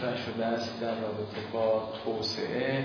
[0.00, 2.84] مطرح شده است در رابطه با توسعه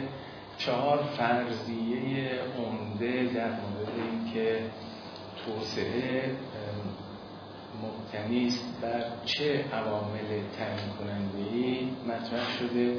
[0.58, 4.60] چهار فرضیه عمده در مورد اینکه
[5.46, 6.32] توسعه
[7.84, 10.28] مبتنی است بر چه عوامل
[10.58, 12.98] تعیین کننده ای مطرح شده.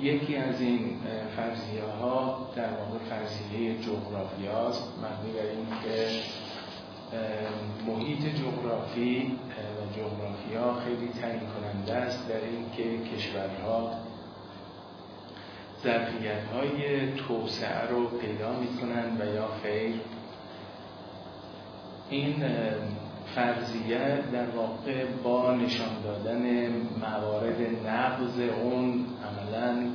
[0.00, 1.00] یکی از این
[1.36, 6.20] فرضیه ها در واقع فرضیه جغرافی است مبنی بر اینکه
[7.86, 13.90] محیط جغرافی و جغرافیا خیلی تعیین کننده است در اینکه کشورها
[15.82, 20.00] ظرفیت های توسعه رو پیدا می کنند و یا خیر
[22.10, 22.44] این
[23.34, 26.68] فرضیه در واقع با نشان دادن
[27.00, 29.88] موارد نقض اون عملا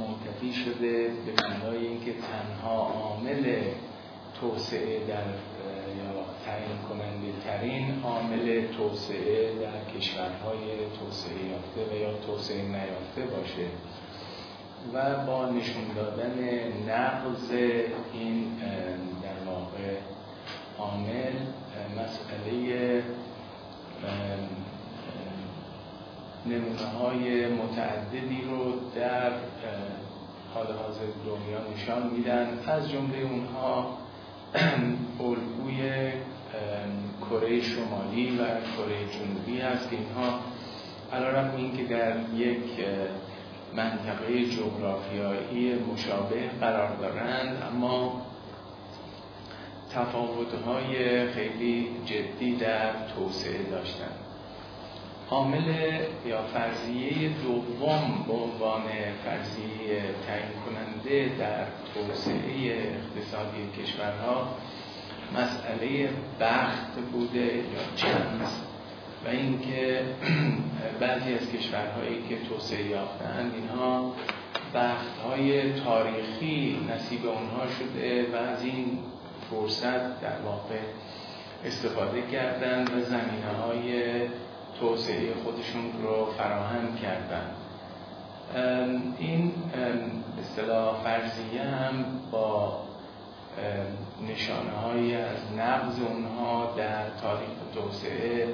[0.00, 3.62] منتفی شده به معنای اینکه تنها عامل
[4.40, 5.24] توسعه در
[6.48, 10.60] تعیین کننده ترین عامل توسعه در کشورهای
[11.00, 13.66] توسعه یافته و یا توسعه نیافته باشه.
[14.92, 16.34] و با نشون دادن
[16.88, 17.50] نقض
[18.12, 18.56] این
[19.22, 19.96] در واقع
[20.78, 21.32] عامل
[21.96, 23.02] مسئله
[26.46, 29.30] نمونه های متعددی رو در
[30.54, 32.58] حال حاضر دنیا نشان میدن.
[32.66, 33.98] از جمله اونها
[35.20, 36.12] الگوی
[37.20, 40.40] کره شمالی و کره جنوبی هست که اینها
[41.12, 42.62] علا اینکه در یک
[43.74, 48.22] منطقه جغرافیایی مشابه قرار دارند اما
[49.90, 54.18] تفاوتهای خیلی جدی در توسعه داشتند.
[55.30, 55.74] عامل
[56.26, 58.82] یا فرضیه دوم به عنوان
[59.24, 61.64] فرضیه تعیین کننده در
[61.94, 64.48] توسعه اقتصادی کشورها
[65.34, 66.08] مسئله
[66.40, 68.40] بخت بوده یا چند؟
[69.24, 70.02] و اینکه
[71.00, 74.14] بعضی از کشورهایی که توسعه یافتند اینها
[74.74, 78.98] بخت های تاریخی نصیب اونها شده و از این
[79.50, 80.78] فرصت در واقع
[81.64, 84.20] استفاده کردن و زمینه های
[84.80, 87.50] توسعه خودشون رو فراهم کردن.
[89.18, 89.52] این
[90.40, 92.87] اصطلاح فرضیه هم با
[94.28, 98.48] نشانه های از نقض اونها در تاریخ توسعه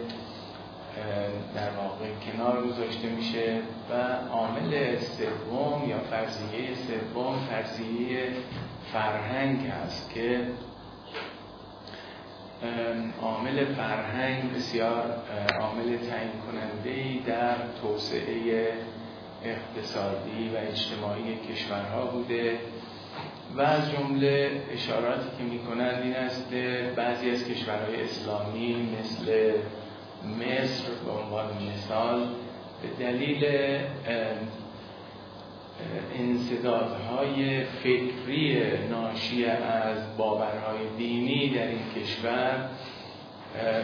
[1.55, 3.61] در واقع کنار گذاشته میشه
[3.91, 3.95] و
[4.33, 8.29] عامل سوم یا فرضیه سوم فرضیه
[8.93, 10.47] فرهنگ هست که
[13.23, 15.23] عامل فرهنگ بسیار
[15.61, 18.73] عامل تعیین کننده ای در توسعه
[19.45, 22.59] اقتصادی و اجتماعی کشورها بوده.
[23.57, 29.53] و از جمله اشاراتی که می‌کنند این است که بعضی از کشورهای اسلامی مثل
[30.25, 32.29] مصر به عنوان مثال
[32.83, 33.45] به دلیل
[36.19, 42.69] انصدادهای فکری ناشی از باورهای دینی در این کشور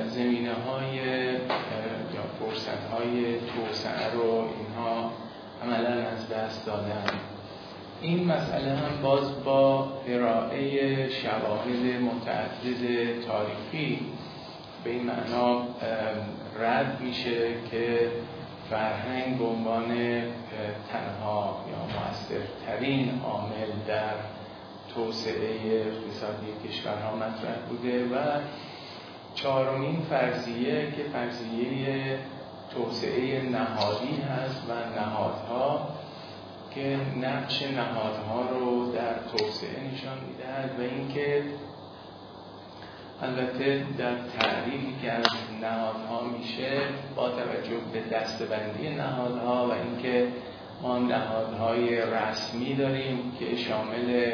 [0.07, 0.97] زمینه های
[2.15, 5.13] یا فرصت های توسعه رو اینها
[5.63, 7.05] عملا از دست دادن
[8.03, 14.01] این مسئله هم باز با ارائه شواهد متعدد تاریخی
[14.85, 15.63] به این معنا
[16.61, 18.11] رد میشه که
[18.71, 19.89] فرهنگ به عنوان
[20.93, 24.15] تنها یا موثرترین عامل در
[24.95, 28.41] توسعه اقتصادی کشورها مطرح بوده و
[29.35, 32.19] چهارمین فرضیه که فرضیه
[32.75, 35.89] توسعه نهادی هست و نهادها
[36.75, 41.45] که نقش نهادها رو در توسعه نشان می‌دهد و اینکه
[43.23, 45.27] البته در تعریفی که از
[45.63, 46.81] نهادها میشه
[47.17, 50.29] با توجه به دستبندی نهادها و اینکه
[50.83, 54.33] ما نهادهای رسمی داریم که شامل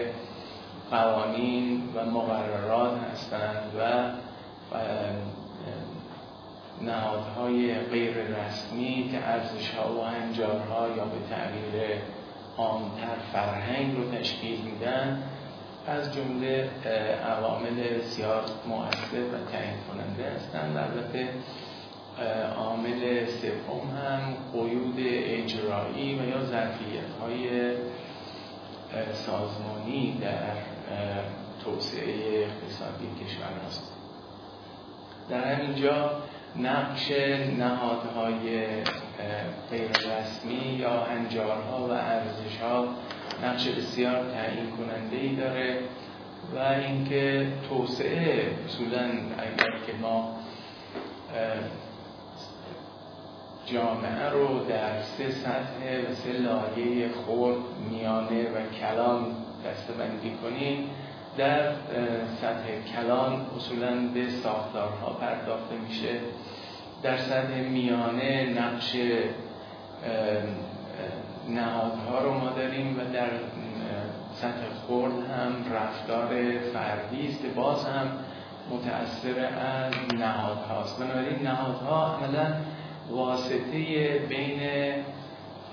[0.90, 4.10] قوانین و مقررات هستند و
[6.80, 11.98] نهادهای غیر رسمی که ارزش ها و انجارها یا به تعبیر
[12.58, 15.22] عامتر فرهنگ رو تشکیل میدن
[15.86, 16.70] از جمله
[17.26, 20.76] عوامل بسیار مؤثر و تعیین کننده هستند.
[20.76, 21.28] البته
[22.56, 24.20] عامل سوم هم
[24.52, 27.74] قیود اجرایی و یا ظرفیت های
[29.12, 30.52] سازمانی در
[31.64, 33.92] توسعه اقتصادی کشور هست
[35.30, 36.10] در همینجا
[36.56, 37.10] نقش
[37.58, 38.66] نهادهای
[39.70, 42.88] غیر رسمی یا انجارها و ارزشها
[43.44, 45.78] نقش بسیار تعیین کننده ای داره
[46.54, 49.04] و اینکه توسعه اصولا
[49.38, 50.36] اگر که ما
[53.66, 57.56] جامعه رو در سه سطح و سه لایه خورد
[57.90, 59.26] میانه و کلان
[59.66, 60.90] دستبندی کنیم
[61.36, 61.72] در
[62.40, 66.20] سطح کلان اصولا به ساختارها پرداخته میشه.
[67.06, 68.96] در سطح میانه نقش
[71.48, 73.28] نهادها رو ما داریم و در
[74.34, 76.28] سطح خورد هم رفتار
[76.72, 78.08] فردی است که باز هم
[78.70, 81.00] متأثر از نهادهاست.
[81.00, 82.54] بنابراین نهادها عملا
[83.10, 84.60] واسطه بین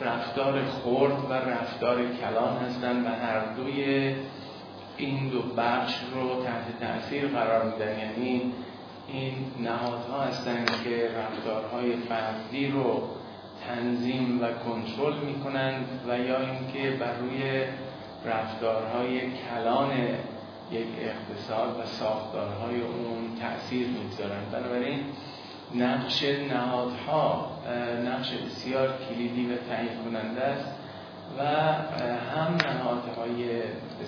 [0.01, 4.15] رفتار خورد و رفتار کلان هستند و هر دوی
[4.97, 7.99] این دو بخش رو تحت تاثیر قرار میدن.
[7.99, 8.53] یعنی
[9.13, 13.09] این نهادها هستند که رفتارهای فردی رو
[13.67, 17.63] تنظیم و کنترل می‌کنند و یا اینکه بر روی
[18.25, 19.91] رفتارهای کلان
[20.71, 24.51] یک اقتصاد و ساختارهای اون تاثیر می‌گذارند.
[24.51, 24.99] بنابراین
[25.75, 27.51] نقش نهادها
[28.05, 30.71] نقش بسیار کلیدی و تعیین کننده است
[31.39, 31.43] و
[32.35, 34.05] هم نهادهای به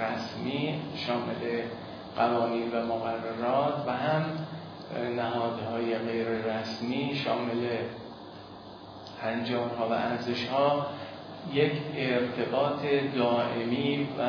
[0.00, 1.62] رسمی شامل
[2.16, 4.24] قوانین و مقررات و هم
[5.16, 7.68] نهادهای غیر رسمی شامل
[9.22, 10.86] انجارها و ارزشها
[11.52, 12.86] یک ارتباط
[13.16, 14.22] دائمی و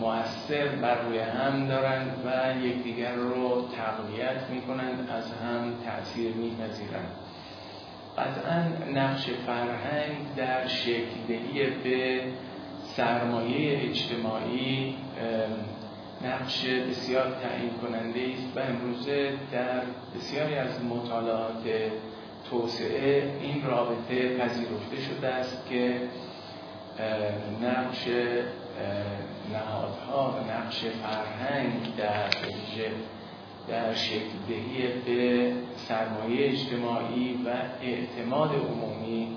[0.00, 7.10] مؤثر بر روی هم دارند و یکدیگر رو تقویت می‌کنند از هم تاثیر میپذیرند.
[8.18, 12.22] قطعا نقش فرهنگ در شکلدهی به
[12.96, 14.94] سرمایه اجتماعی
[16.24, 19.82] نقش بسیار تعیین کننده است و امروزه در
[20.16, 21.64] بسیاری از مطالعات
[22.50, 26.00] توسعه این رابطه پذیرفته شده است که
[27.62, 28.08] نقش
[29.52, 32.30] نهادها و نقش فرهنگ در
[33.68, 37.48] در شکل دهی به سرمایه اجتماعی و
[37.82, 39.36] اعتماد عمومی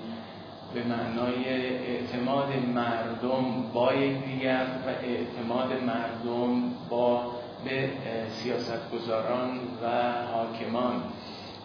[0.74, 7.32] به معنای اعتماد مردم با یکدیگر و اعتماد مردم با
[7.64, 7.90] به
[8.28, 11.02] سیاستگزاران و حاکمان.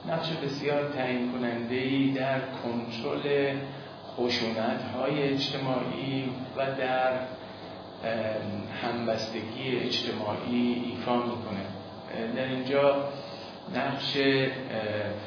[0.07, 3.55] نقش بسیار تعیین کننده در کنترل
[4.17, 7.11] خشونت های اجتماعی و در
[8.81, 11.65] همبستگی اجتماعی ایفا می‌کنه
[12.35, 13.09] در اینجا
[13.75, 14.17] نقش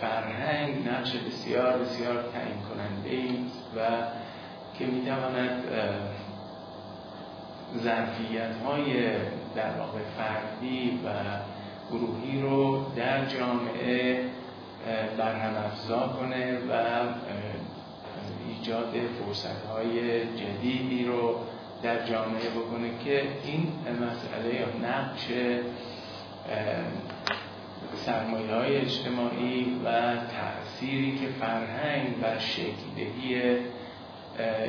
[0.00, 3.80] فرهنگ نقش بسیار بسیار تعیین کننده است و
[4.78, 5.64] که می‌تواند
[7.78, 9.12] ظرفیت های
[9.54, 11.08] در واقع فردی و
[11.90, 14.24] گروهی رو در جامعه
[15.18, 16.72] برهم افزا کنه و
[18.48, 21.34] ایجاد فرصت های جدیدی رو
[21.82, 25.26] در جامعه بکنه که این مسئله یا نقش
[28.06, 33.42] سرمایه های اجتماعی و تأثیری که فرهنگ بر شکلدهی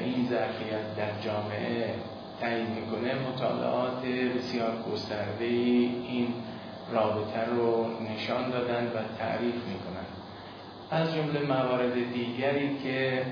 [0.05, 1.93] این ظرفیت در جامعه
[2.41, 6.33] تعیین می‌کنه مطالعات بسیار گسترده این
[6.91, 10.05] رابطه رو نشان دادن و تعریف می‌کنن.
[10.91, 13.25] از جمله موارد دیگری که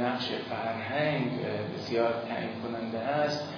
[0.00, 1.30] نقش فرهنگ
[1.74, 3.48] بسیار تعیین کننده است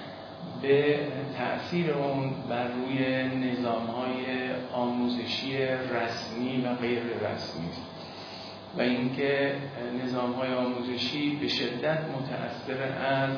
[0.61, 0.99] به
[1.37, 4.25] تأثیر اون بر روی نظام های
[4.73, 7.69] آموزشی رسمی و غیر رسمی.
[8.77, 9.55] و اینکه
[10.03, 13.37] نظام های آموزشی به شدت متأثر از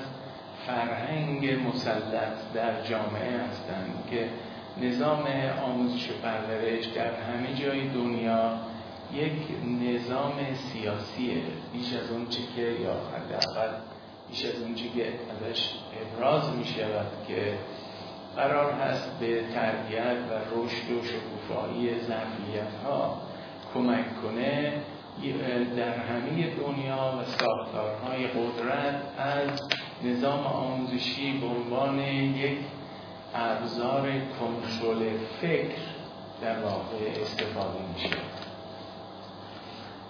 [0.67, 4.29] فرهنگ مسلط در جامعه هستند که
[4.81, 5.25] نظام
[5.65, 8.59] آموزش و پرورش در همه جای دنیا
[9.13, 9.41] یک
[9.81, 11.41] نظام سیاسیه.
[11.73, 13.77] بیش از اون چی که یا حداقل
[14.29, 17.53] بیش از اون چی که ازش ابراز می شود که
[18.35, 23.21] قرار هست به تربیت و رشد و شکوفایی ظرفیت ها
[23.73, 24.73] کمک کنه
[25.77, 29.69] در همه دنیا و ساختارهای قدرت از
[30.03, 32.57] نظام آموزشی به عنوان یک
[33.35, 35.81] ابزار کنترل فکر
[36.41, 38.15] در واقع استفاده میشه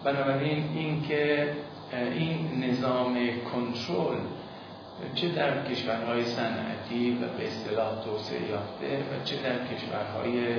[0.03, 1.53] بنابراین اینکه
[1.93, 3.17] این نظام
[3.53, 4.19] کنترل
[5.15, 10.55] چه در کشورهای صنعتی و به اصطلاح توسعه یافته و چه در کشورهای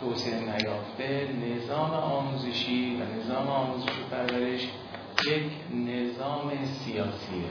[0.00, 4.68] توسعه نیافته نظام آموزشی و نظام آموزش پرورش
[5.26, 7.50] یک نظام سیاسیه.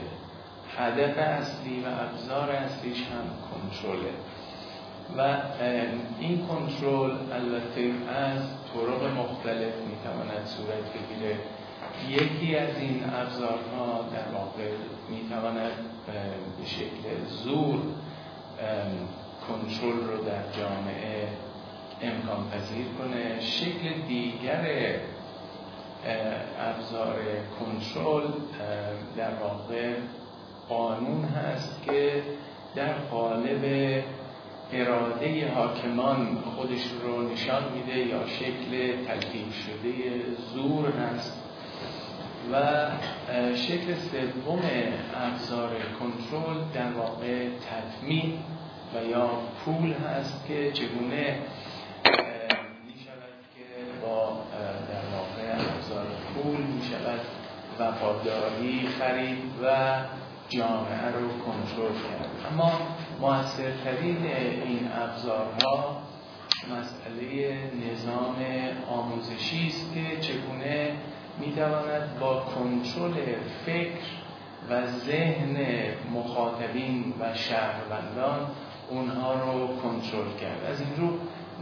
[0.76, 4.10] هدف اصلی و ابزار اصلیش هم کنترله.
[5.16, 5.36] و
[6.20, 8.42] این کنترل البته از
[8.74, 11.36] طرق مختلف می‌تواند صورت بگیره.
[12.08, 14.70] یکی از این ابزارها در واقع
[15.10, 17.78] می‌تواند به شکل زور
[19.48, 21.28] کنترل رو در جامعه
[22.02, 23.40] امکان پذیر کنه.
[23.40, 24.66] شکل دیگر
[26.58, 27.16] ابزار
[27.60, 28.30] کنترل
[29.16, 29.94] در واقع
[30.68, 32.22] قانون هست که
[32.74, 34.04] در قالب
[34.72, 39.92] اراده حاکمان خودش رو نشان میده یا شکل تلقیب شده
[40.54, 41.45] زور هست.
[42.52, 42.86] و
[43.56, 44.60] شکل سوم
[45.14, 48.38] ابزار کنترل در واقع تطمین
[48.94, 49.30] و یا
[49.64, 51.38] پول هست که چگونه
[52.86, 54.38] می شود که با
[54.88, 57.20] در واقع ابزار پول می شود
[57.78, 59.96] وفاداری خرید و
[60.48, 62.30] جامعه رو کنترل کرد.
[62.52, 62.72] اما
[63.20, 66.02] موثرترین این ابزارها
[66.64, 67.58] مسئله
[67.92, 68.36] نظام
[68.90, 70.92] آموزشی است که چگونه
[71.38, 73.14] می‌تواند با کنترل
[73.66, 74.06] فکر
[74.70, 75.56] و ذهن
[76.14, 78.46] مخاطبین و شهروندان
[78.90, 80.64] اونها رو کنترل کرد.
[80.70, 81.10] از این رو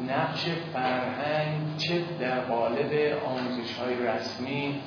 [0.09, 4.81] نقش فرهنگ چه در قالب آموزش های رسمی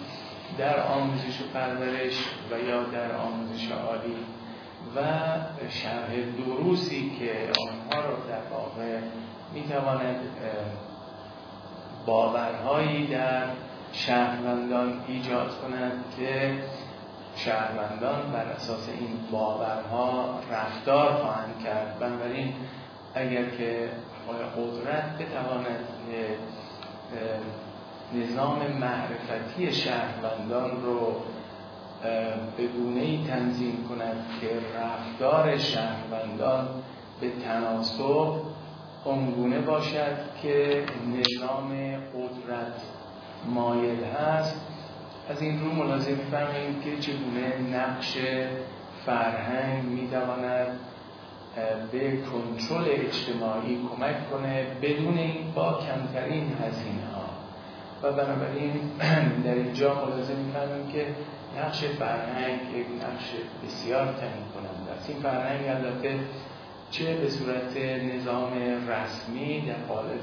[0.58, 4.16] در آموزش و پرورش و یا در آموزش عالی
[4.96, 5.02] و
[5.70, 9.00] شرح دروسی که آنها رو در واقع
[9.54, 10.20] می‌تواند
[12.06, 13.44] باورهایی در
[13.92, 16.60] شهروندان ایجاد کند که
[17.36, 22.00] شهروندان بر اساس این باورها رفتار خواهند کرد.
[22.00, 22.54] بنابراین
[23.16, 23.90] اگر که
[24.58, 25.88] قدرت بتواند
[28.14, 31.16] نظام معرفتی شهروندان رو
[32.58, 36.68] به گونه ای تنظیم کند که رفتار شهروندان
[37.22, 38.32] به تناسب
[39.06, 42.82] اونگونه باشد که نظام قدرت
[43.46, 44.62] مایل هست.
[45.30, 48.18] از این رو ملاحظه میفرماییم که چگونه نقش
[49.06, 50.80] فرهنگ می‌تواند
[51.92, 57.28] به کنترل اجتماعی کمک کنه بدون این با کمترین هزینه ها
[58.04, 58.82] و بنابراین
[59.46, 61.06] در اینجا ملاحظه میفرماییم که
[61.60, 63.32] نقش فرهنگ یک نقش
[63.66, 65.10] بسیار تعیین کننده است.
[65.10, 66.20] این فرهنگ البته
[66.92, 67.78] چه به صورت
[68.16, 68.54] نظام
[68.88, 70.22] رسمی در قالب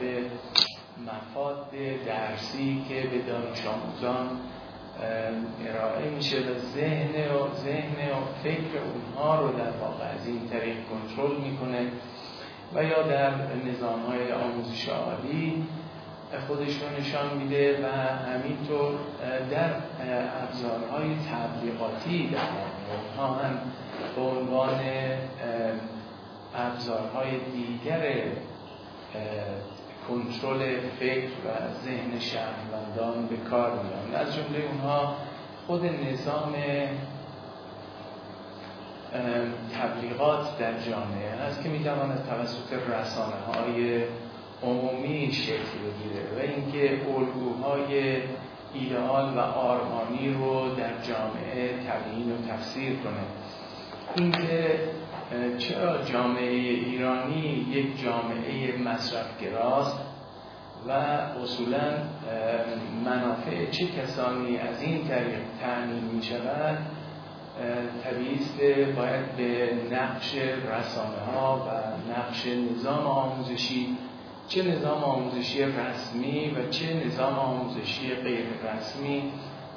[0.99, 1.71] مفاد
[2.07, 4.41] درسی که به دانش آموزان
[5.67, 10.77] ارائه میشه و ذهن و ذهن و فکر اونها رو در واقع از این طریق
[10.89, 11.87] کنترل می‌کنه
[12.75, 13.31] و یا در
[13.67, 15.67] نظام های آموزش عالی
[16.49, 17.93] خودش رو نشان میده و
[18.27, 18.95] همینطور
[19.51, 19.71] در
[20.43, 22.39] ابزارهای تبلیغاتی در
[23.19, 23.59] اونها هم
[24.17, 24.81] به عنوان
[26.55, 28.25] ابزارهای دیگر
[30.09, 35.17] کنترل فکر و ذهن شهروندان به کار میان از جمله اونها
[35.67, 36.55] خود نظام
[39.75, 44.05] تبلیغات در جامعه هست که می‌تواند توسط رسانه های
[44.63, 48.23] عمومی شکل بگیره و اینکه الگوهای
[48.75, 53.25] ایدئال و آرمانی رو در جامعه تبیین و تفسیر کنه.
[54.17, 54.81] اینکه
[55.59, 59.99] چرا جامعه ایرانی یک جامعه مصرفگراست
[60.89, 60.91] و
[61.43, 61.93] اصولا
[63.05, 66.79] منافع چه کسانی از این طریق تعمین می شود
[68.05, 68.61] طبیعیست
[68.97, 71.71] باید به نقش رسانه ها و
[72.13, 73.97] نقش نظام آموزشی
[74.49, 79.23] چه نظام آموزشی رسمی و چه نظام آموزشی غیر رسمی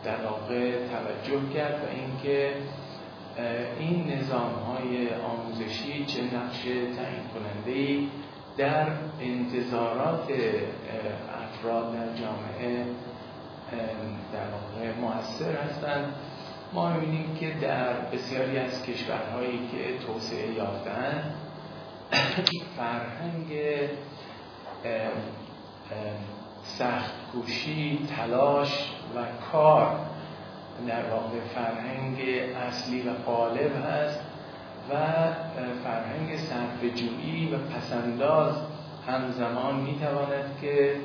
[0.04, 2.54] در واقع توجه کرد و اینکه
[3.80, 8.08] این نظام های آموزشی چه نقش تعیین کننده
[8.58, 8.88] در
[9.22, 10.32] انتظارات
[11.44, 12.86] افراد در جامعه
[14.34, 16.14] در واقع موثر هستند.
[16.74, 21.34] ما می‌بینیم که در بسیاری از کشورهایی که توسعه یافتن
[22.78, 23.54] فرهنگ
[26.64, 30.00] سخت کوشی تلاش و کار
[30.88, 32.20] در واقع فرهنگ
[32.68, 34.20] اصلی و غالب هست
[34.90, 34.96] و
[35.84, 38.56] فرهنگ صرف جویی و پسنداز
[39.08, 40.96] همزمان می‌تواند که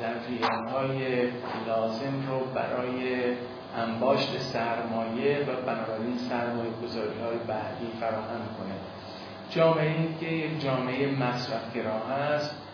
[0.00, 1.26] ظرفیت های
[1.66, 3.24] لازم رو برای
[3.76, 8.74] انباشت سرمایه و بنابراین سرمایه گذاری های بعدی فراهم کنه
[9.50, 12.67] جامعه که یک جامعه مصرفگرا هست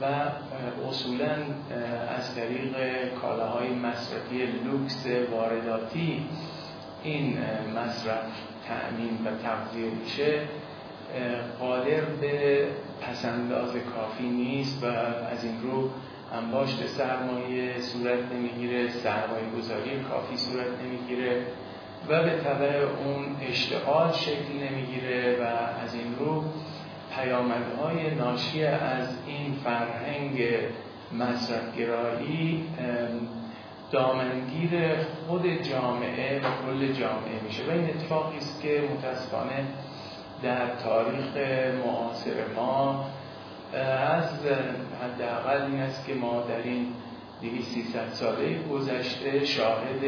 [0.00, 0.04] و
[0.88, 1.34] اصولا
[2.18, 2.74] از طریق
[3.14, 6.26] کالاهای مصرفی لوکس وارداتی
[7.02, 7.38] این
[7.76, 8.24] مصرف
[8.68, 10.40] تأمین و تغذیه میشه
[11.60, 12.66] قادر به
[13.00, 14.86] پسنداز کافی نیست و
[15.32, 15.90] از این رو
[16.32, 21.46] انباشت سرمایه صورت نمی‌گیره سرمایه گذاری کافی صورت نمی‌گیره
[22.08, 25.44] و به طبع اون اشتغال شکل نمی‌گیره و
[25.84, 26.44] از این رو
[27.14, 30.42] پیامدهای ناشی از این فرهنگ
[31.18, 32.64] مصرفگرایی
[33.90, 34.70] دامنگیر
[35.26, 37.62] خود جامعه و کل جامعه میشه.
[37.68, 39.66] و این اتفاقی است که متاسفانه
[40.42, 41.36] در تاریخ
[41.84, 43.04] معاصر ما
[43.72, 44.24] از
[45.02, 46.86] حداقل این است که ما در این
[47.42, 50.04] 2300 ساله گذشته شاهد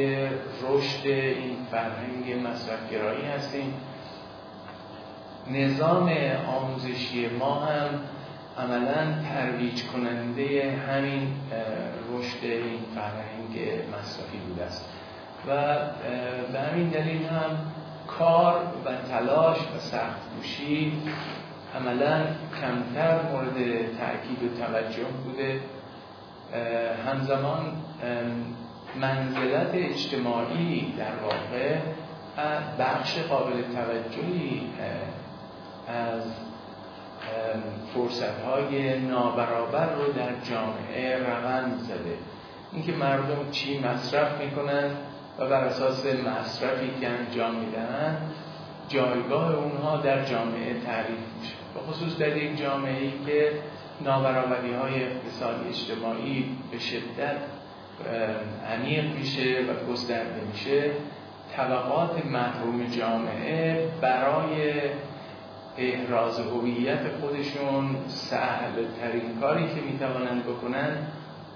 [0.62, 3.74] رشد این فرهنگ مصرفگرایی هستیم.
[5.52, 6.12] نظام
[6.46, 7.88] آموزشی ما هم
[8.58, 11.34] عملا ترویج کننده همین
[12.12, 14.88] رشد این فرهنگ مصرفی بوده است.
[15.48, 15.76] و
[16.52, 17.56] به همین دلیل هم
[18.06, 18.54] کار
[18.84, 20.92] و تلاش و سخت کوشی
[21.76, 22.26] عملا
[22.60, 23.56] کمتر مورد
[23.98, 25.60] تاکید و توجه بوده.
[27.06, 27.72] همزمان
[29.00, 31.78] منزلت اجتماعی در واقع
[32.78, 34.62] بخش قابل توجهی
[35.90, 36.22] از
[37.94, 42.18] فرصت های نابرابر رو در جامعه رقم زده.
[42.72, 44.90] اینکه مردم چی مصرف می‌کنن
[45.38, 48.16] و بر اساس مصرفی که انجام میدن
[48.88, 51.54] جایگاه اونها در جامعه تعریف میشه.
[51.76, 53.52] و خصوص در یک جامعه ای که
[54.00, 57.36] نابرابری های اقتصادی اجتماعی به شدت
[58.72, 60.90] عمیق میشه و گسترده میشه
[61.56, 64.80] طبقات محروم جامعه برای
[65.78, 71.06] احراز هویت خودشون سهل ترین کاری که می‌توانند بکنن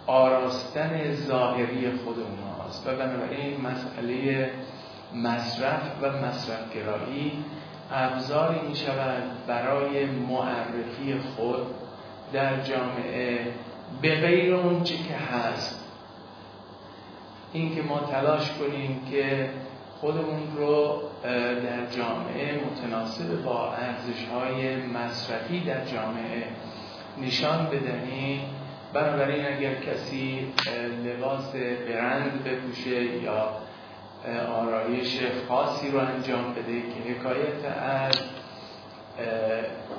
[0.06, 2.86] آراستن ظاهری خود اونهاست.
[2.86, 4.50] و بنابراین مسئله
[5.14, 7.44] مصرف و مصرفگرایی
[7.92, 11.66] ابزاری می شود برای معرفی خود
[12.32, 13.46] در جامعه
[14.02, 15.84] به غیر اون چی که هست.
[17.52, 19.50] این که ما تلاش کنیم که
[20.04, 26.46] خودمون رو در جامعه متناسب با ارزش های مصرفی در جامعه
[27.22, 28.40] نشان بدهیم.
[28.92, 30.46] بنابراین اگر کسی
[31.04, 31.52] لباس
[31.88, 33.48] برند بپوشه یا
[34.52, 38.20] آرایش خاصی رو انجام بده که حکایت از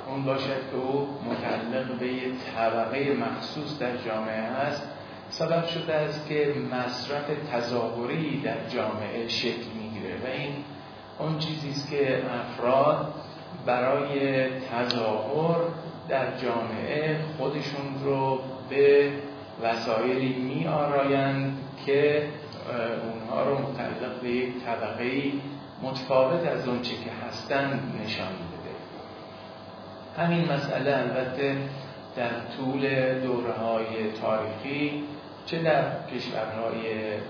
[0.08, 4.88] اون باشد که او متعلق به یه طبقه مخصوص در جامعه هست
[5.28, 10.54] سبب شده است که مصرف تظاهری در جامعه شکل می‌گیره و این
[11.18, 13.14] اون چیزی است که افراد
[13.66, 15.60] برای تظاهر
[16.08, 19.12] در جامعه خودشون رو به
[19.62, 22.28] وسایلی می آرایند که
[23.02, 25.22] اونها رو متعلق به یک طبقه
[25.82, 28.76] متفاوت از اون چه که هستن نشان بده
[30.24, 31.56] همین مسئله البته
[32.16, 32.80] در طول
[33.20, 35.02] دوره های تاریخی
[35.46, 36.82] چه در کشورهای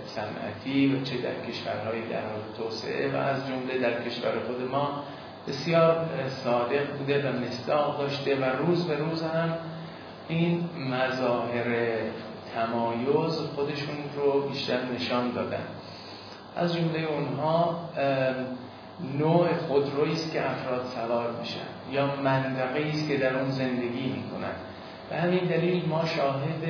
[0.06, 5.04] صنعتی و چه در کشورهای در حال توسعه و از جمله در کشور خود ما
[5.48, 9.54] بسیار صادق بوده و مصداق داشته و روز به روز هم
[10.28, 11.64] این مظاهر
[12.54, 15.64] تمایز خودشون رو بیشتر نشان دادن.
[16.56, 17.80] از جمله اونها
[19.18, 24.52] نوع خودرویی است که افراد سوار میشن یا منطقه است که در اون زندگی می‌کنن.
[25.10, 26.64] به همین دلیل ما شاهد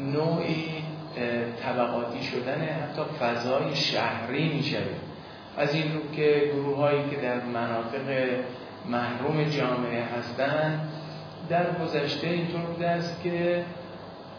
[0.00, 0.66] نوعی
[1.62, 5.00] طبقاتی شدن حتی فضای شهری می‌شویم
[5.56, 8.28] از این رو که گروه هایی که در مناطق
[8.86, 10.88] محروم جامعه هستند
[11.48, 13.64] در گذشته اینطور بوده است که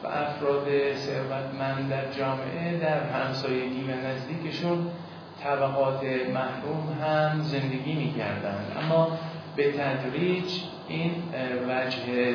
[0.06, 4.88] افراد ثروتمند در جامعه در همسایگی و نزدیکشون
[5.44, 8.78] طبقات محروم هم زندگی می‌کردند.
[8.84, 9.18] اما
[9.56, 11.12] به تدریج این
[11.70, 12.34] وجه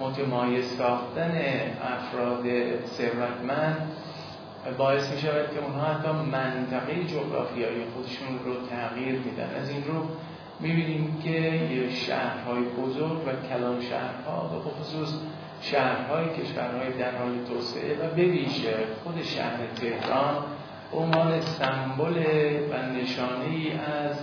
[0.00, 1.32] متمایز ساختن
[1.82, 2.44] افراد
[2.86, 3.92] ثروتمند
[4.78, 9.50] باعث می شود که اونها حتی منطقه جغرافیایی خودشون رو تغییر میدن.
[9.60, 10.02] از این رو
[10.60, 11.60] می‌بینیم که
[11.90, 15.14] شهرهای بزرگ و کلان شهرها و خصوص
[15.60, 20.34] شهرهای کشورهای در حال توسعه و به ویژه خود شهر تهران
[20.92, 22.24] عنوان سمبل
[22.70, 24.16] و نشانه ای از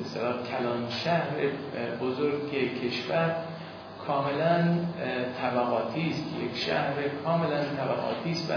[0.00, 1.36] مثلا کلان شهر
[2.02, 2.50] بزرگ
[2.82, 3.36] کشور
[4.06, 4.64] کاملا
[5.42, 6.24] طبقاتی است.
[6.42, 8.54] یک شهر کاملا طبقاتی است و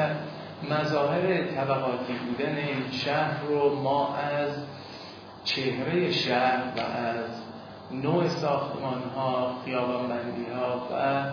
[0.73, 4.65] مظاهر طبقاتی بودن این شهر رو ما از
[5.43, 7.41] چهره شهر و از
[7.91, 11.23] نوع ساختمان ها خیابان بندی ها و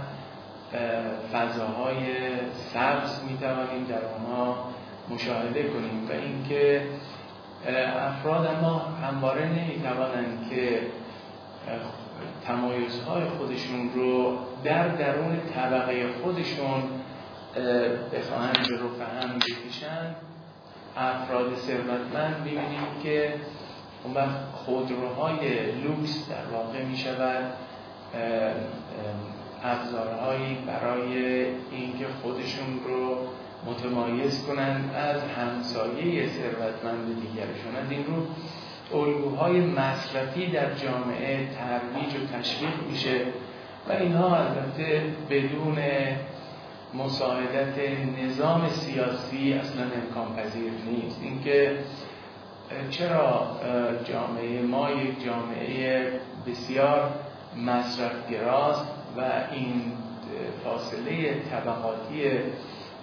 [1.33, 2.07] فضاهای
[2.53, 4.65] سبز می توانیم در آنها
[5.11, 6.09] مشاهده کنیم.
[6.09, 6.83] و اینکه
[7.67, 10.81] افراد ما همواره نمی توانند که
[12.47, 16.83] تمایزهای خودشون رو در درون طبقه خودشون
[18.13, 20.15] بخواهند رو فهم بکشن
[20.97, 23.35] افراد ثروتمند ببینیم که
[24.05, 27.53] اون وقت خودروهای لوکس در واقع می شود
[29.65, 33.19] ابزارهایی برای اینکه خودشون رو
[33.71, 38.27] متمایز کنند از همسایه ثروتمند دیگرشون از این رو
[38.99, 43.21] الگوهای مصرفی در جامعه ترویج و تشویق میشه
[43.89, 45.79] و اینها البته بدون
[46.95, 47.75] مساعدت
[48.25, 51.21] نظام سیاسی اصلا امکان پذیر نیست.
[51.23, 51.79] اینکه
[52.91, 53.47] چرا
[54.05, 56.13] جامعه ما یک جامعه
[56.47, 57.11] بسیار
[57.67, 59.21] مصرفگراست و
[59.53, 59.93] این
[60.65, 62.23] فاصله طبقاتی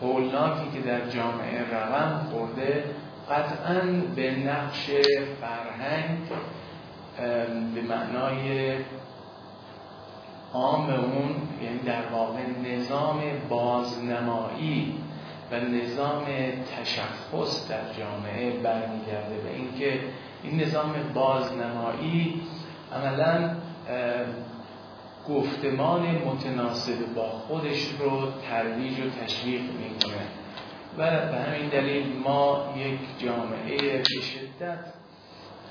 [0.02, 2.84] هولناکی که در جامعه رقم خورده
[3.30, 3.82] قطعا
[4.16, 4.90] به نقش
[5.42, 6.20] فرهنگ
[7.76, 8.76] به معنای
[10.54, 14.94] عام اون یعنی در واقع نظام بازنمایی
[15.52, 16.26] و نظام
[16.78, 20.00] تشخص در جامعه برمیگرده به اینکه
[20.44, 22.42] این نظام بازنمایی
[22.94, 23.56] عملا
[25.30, 30.26] گفتمان متناسب با خودش رو ترویج و تشویق می‌کنه
[30.98, 34.80] و به همین دلیل ما یک جامعه به شدت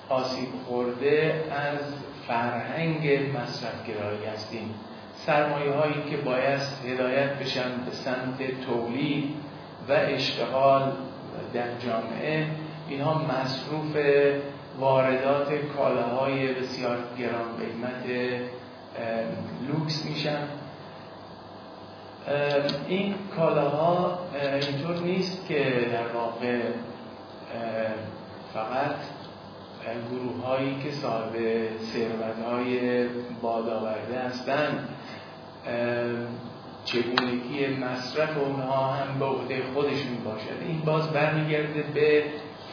[0.09, 1.95] آسیب خورده از
[2.29, 4.75] فرهنگ مصرفگرایی هستیم.
[5.15, 9.35] سرمایه هایی که باید هدایت بشن به سمت تولید
[9.89, 10.93] و اشتغال
[11.55, 12.47] در جامعه
[12.89, 13.97] اینها مصروف
[14.79, 18.41] واردات کالاهای بسیار گران قیمت
[19.69, 20.49] لوکس میشن
[22.89, 26.61] این کالاها اینطور نیست که در واقع
[28.55, 28.97] فقط
[30.11, 31.33] گروه هایی که صاحب
[31.79, 33.05] ثروت های
[33.43, 34.89] بادآورده هستند.
[36.85, 42.25] چگونگی مصرف اونها هم به عهده خودشون باشد این باز برمیگرده به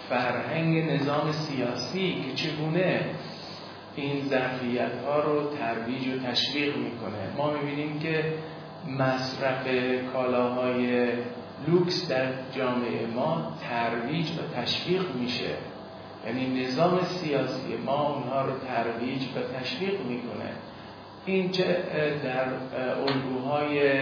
[0.09, 3.05] فرهنگ نظام سیاسی که چگونه
[3.95, 7.35] این ظرفیت ها رو ترویج و تشویق می‌کنه.
[7.37, 8.33] ما می‌بینیم که
[8.99, 9.67] مصرف
[10.13, 11.09] کالاهای
[11.67, 15.55] لوکس در جامعه ما ترویج و تشویق میشه.
[16.27, 20.51] یعنی نظام سیاسی ما اونها رو ترویج و تشویق می‌کنه.
[21.25, 21.77] این چه
[22.23, 22.47] در
[23.07, 24.01] الگوهای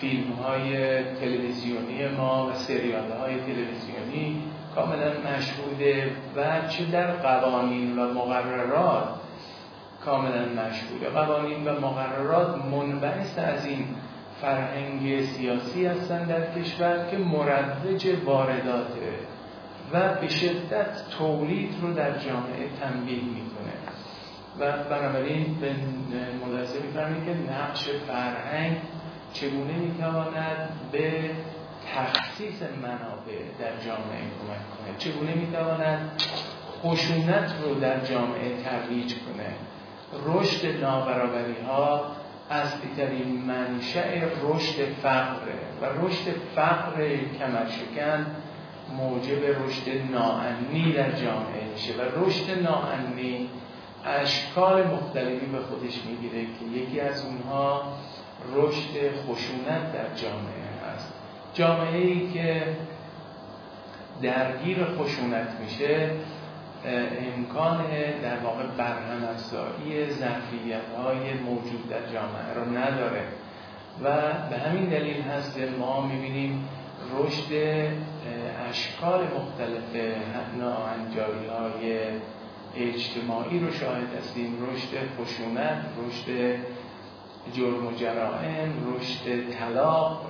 [0.00, 4.42] فیلم های تلویزیونی ما و سریال های تلویزیونی
[4.74, 9.08] کاملا مشهوده و چه در قوانین و مقررات
[10.04, 11.10] کاملا مشهوده.
[11.14, 13.86] قوانین و مقررات منبعث از این
[14.40, 19.12] فرهنگ سیاسی هستند در کشور که مروج وارداته
[19.92, 23.74] و به شدت تولید رو در جامعه تنبیه می‌کنه.
[24.58, 25.70] و بنابراین به
[26.46, 28.76] ملاحظه میفرمید که نقش فرهنگ
[29.32, 31.30] چگونه می‌تواند به
[31.94, 34.98] تخصیص منابع در جامعه کمک کنه.
[34.98, 36.22] چگونه می‌تواند
[36.82, 39.54] خشونت رو در جامعه ترویج کنه؟
[40.26, 42.06] رشد نابرابری ها
[42.50, 44.04] اصلی ترین منشأ
[44.42, 48.26] رشد فقره و رشد فقر کمرشکن
[48.96, 53.50] موجب رشد ناامنی در جامعه میشه و رشد ناامنی
[54.04, 57.82] اشکال مختلفی به خودش می‌گیره که یکی از اونها
[58.54, 60.63] رشد خشونت در جامعه.
[61.54, 62.62] جامعه ای که
[64.22, 66.10] درگیر خشونت میشه
[67.36, 67.84] امکان
[68.22, 73.22] در واقع برهم افزایی ظرفیت های موجود در جامعه رو نداره.
[74.02, 74.10] و
[74.50, 76.68] به همین دلیل هست که ما می‌بینیم
[77.18, 77.52] رشد
[78.70, 80.16] اشکال مختلف
[80.58, 81.98] ناانجاری های
[82.76, 84.56] اجتماعی رو شاهد هستیم.
[84.70, 86.56] رشد خشونت رشد
[87.52, 90.20] جرم و جرائم رشد طلاق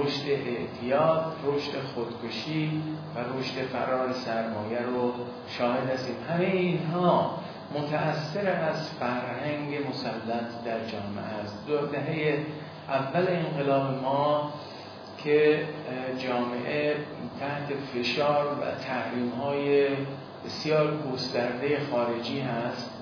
[0.00, 2.82] رشد اعتیاد رشد خودکشی
[3.14, 5.12] و رشد فرار سرمایه رو
[5.48, 6.14] شاهد هستیم.
[6.28, 7.38] همه اینها
[7.74, 11.66] متأثر از فرهنگ مسلط در جامعه است.
[11.66, 12.38] دو دهه
[12.88, 14.52] اول انقلاب ما
[15.18, 15.64] که
[16.18, 16.96] جامعه
[17.40, 19.88] تحت فشار و تحریم های
[20.44, 22.95] بسیار گسترده خارجی هست.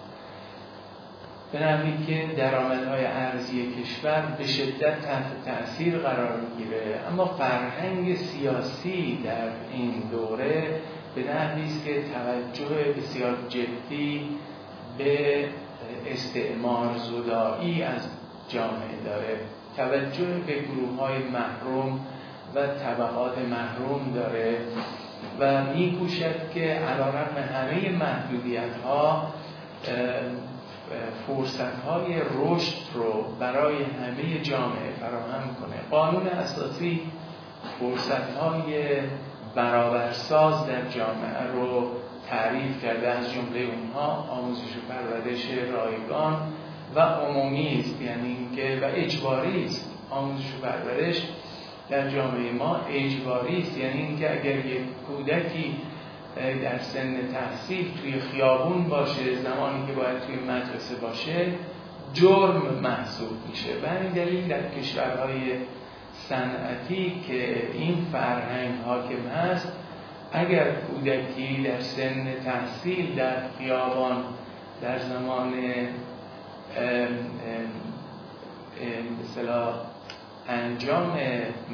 [1.54, 7.00] به نحوی که درآمدهای ارزی کشور به شدت تحت تاثیر قرار می‌گیره.
[7.10, 10.80] اما فرهنگ سیاسی در این دوره
[11.14, 14.28] به نحوی است که توجه بسیار جدی
[14.98, 15.44] به
[16.06, 18.08] استعمار زدایی از
[18.48, 19.40] جامعه داره.
[19.76, 22.00] توجه به گروه های محروم
[22.54, 24.58] و طبقات محروم داره
[25.40, 29.34] و میکوشد که علیرغم همه محدودیت ها
[31.26, 35.76] فرصت های رشد رو برای همه جامعه فراهم کنه.
[35.90, 37.00] قانون اساسی
[37.80, 39.00] فرصت های
[39.54, 41.90] برابرساز در جامعه رو
[42.30, 43.08] تعریف کرده.
[43.08, 46.36] از جمله اونها آموزش و پرورش رایگان
[46.94, 48.02] و عمومی است.
[48.02, 49.90] یعنی اینکه و اجباری است.
[50.10, 51.22] آموزش و پرورش
[51.90, 53.78] در جامعه ما اجباری است.
[53.78, 55.76] یعنی اینکه اگر یک کودکی
[56.36, 61.46] در سن تحصیل توی خیابون باشه زمانی که باید توی مدرسه باشه
[62.12, 63.76] جرم محسوب میشه.
[63.82, 65.52] به همین دلیل در کشورهای
[66.28, 69.72] صنعتی که این فرهنگ حاکم هست
[70.32, 74.24] اگر کودکی در سن تحصیل در خیابان
[74.82, 75.52] در زمان
[79.22, 79.74] مثلا
[80.48, 81.16] انجام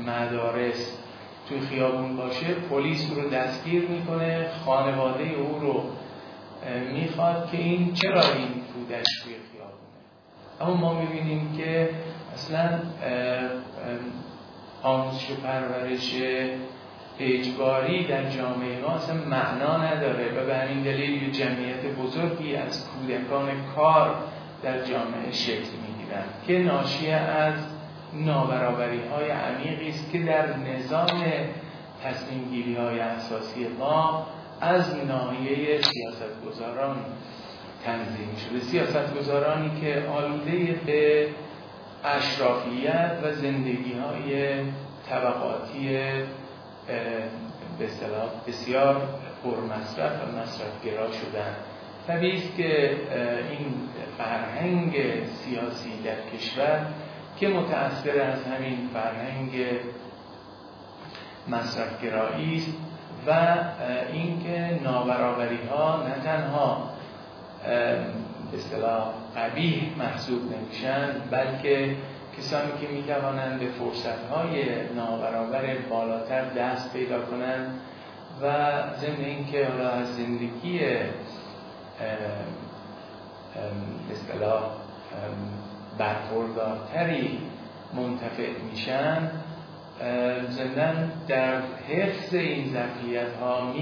[0.07, 0.99] مدارس
[1.51, 5.83] توی خیابون باشه پلیس رو دستگیر می‌کنه خانواده او رو
[6.93, 10.01] می‌خواد که این چرا این کودک توی خیابونه؟
[10.61, 11.91] اما ما می‌بینیم که
[12.35, 12.81] اصلا
[14.83, 16.15] آموزش و پرورش
[17.19, 22.89] اجباری در جامعه ما اصلا معنا نداره و به همین دلیل یه جمعیت بزرگی از
[22.89, 24.15] کودکان کار
[24.63, 27.55] در جامعه شکل می‌گیرند که ناشی از
[28.15, 31.25] نابرابری های عمیقی است که در نظام
[32.05, 34.27] تصمیم گیری های اساسی ما
[34.61, 36.97] از ناحیه سیاستگزاران
[37.85, 38.61] تنظیم شده.
[38.61, 41.29] سیاستگزارانی که آلوده به
[42.05, 44.61] اشرافیت و زندگی های
[45.09, 45.89] طبقاتی
[47.79, 47.89] به
[48.49, 49.03] بسیار
[49.45, 51.57] پرمصرف و مصرفگرا شدن.
[52.07, 52.97] طبیعی است که
[53.51, 53.75] این
[54.19, 56.87] فرهنگ سیاسی در کشور
[57.41, 59.51] که متأثر از همین فرهنگ
[61.49, 62.73] مصرفگرایی است
[63.27, 63.59] و
[64.13, 66.91] اینکه نابرابری ها نه تنها
[68.51, 71.97] به اصطلاح قبیح محسوب نمیشن بلکه
[72.39, 74.65] کسانی که می‌توانند به فرصت های
[74.97, 77.81] نابرابر بالاتر دست پیدا کنند
[78.43, 80.81] و ضمن اینکه حالا از زندگی
[84.13, 84.63] اصطلاح
[86.01, 87.39] برخوردارتری
[87.95, 89.31] منتفع میشن
[90.49, 93.73] زندن در حفظ این ظرفیت ها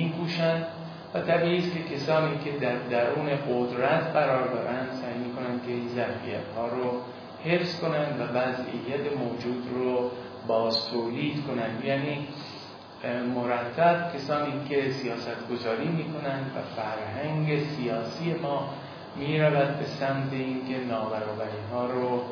[1.14, 5.88] و طبیعی است که کسانی که در درون قدرت قرار دارند سعی می‌کنند که این
[5.88, 7.00] ظرفیت ها رو
[7.44, 10.10] حفظ کنند و وضعیت موجود رو
[10.46, 11.84] باز تولید کنند.
[11.84, 12.28] یعنی
[13.34, 18.68] مرتب کسانی که سیاست گذاری می‌کنند و فرهنگ سیاسی ما
[19.18, 22.22] می رود به سمت اینکه نابرابری ها رو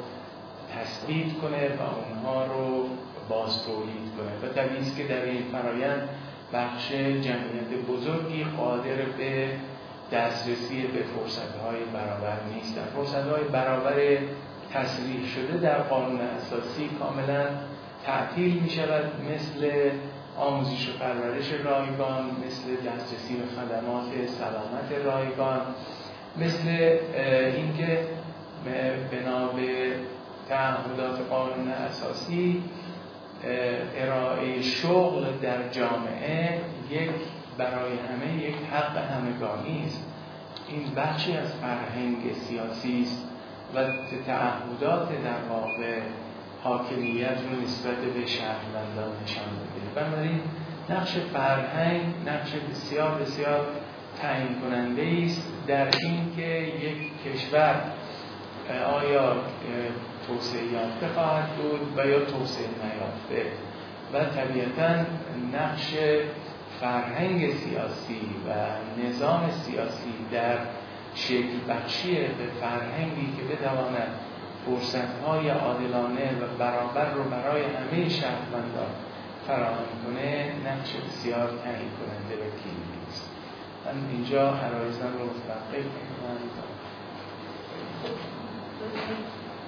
[0.75, 2.89] تثبیت کنه و اونها رو
[3.29, 4.51] باز تولید کنه.
[4.51, 6.09] و طبیعی که در این فرایند
[6.53, 9.49] بخش جمعیت بزرگی قادر به
[10.13, 14.19] دسترسی به فرصت های برابر نیستن فرصت های برابر
[14.73, 17.47] تصریح شده در قانون اساسی کاملا
[18.05, 19.91] تعطیل می شود مثل
[20.39, 25.61] آموزش و پرورش رایگان مثل دسترسی به خدمات سلامت رایگان
[26.41, 26.69] مثل
[27.57, 27.99] اینکه
[29.13, 29.93] بنا به
[30.49, 32.63] تعهدات قانون اساسی
[33.97, 37.11] ارائه شغل در جامعه یک
[37.59, 40.05] برای همه یک حق همگانی است.
[40.69, 43.29] این بخشی از فرهنگ سیاسی است
[43.75, 43.85] و
[44.27, 46.01] تعهدات در واقع
[46.63, 50.41] حاکمیت رو نسبت به شهروندان نشان بده بنابراین
[50.91, 53.67] نقش فرهنگ نقش بسیار بسیار
[54.23, 56.47] تعیین کننده است در اینکه
[56.83, 57.81] یک کشور
[58.93, 59.37] آیا
[60.27, 63.53] توسعه یافته خواهد بود و یا توسعه نیافته
[64.13, 65.05] و طبیعتا
[65.53, 65.95] نقش
[66.81, 68.53] فرهنگ سیاسی و
[69.07, 70.59] نظام سیاسی در
[71.15, 74.09] شکل بخشی به فرهنگی که بتواند
[74.67, 78.91] فرصت های عادلانه و برابر رو برای همه شهروندان
[79.47, 82.47] فراهم کنه نقش بسیار تعیین کننده و
[83.87, 86.39] من اینجا عرایزم رو متوقف می‌کنم.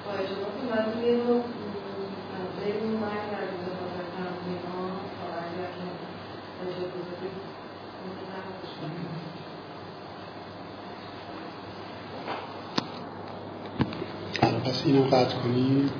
[0.04, 0.48] با اجازه
[14.68, 15.90] پس اینو قطع کنیم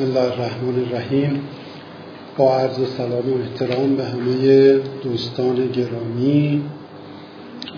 [0.00, 1.40] بسم الله الرحمن الرحیم.
[2.36, 6.62] با عرض سلام و احترام به همه دوستان گرامی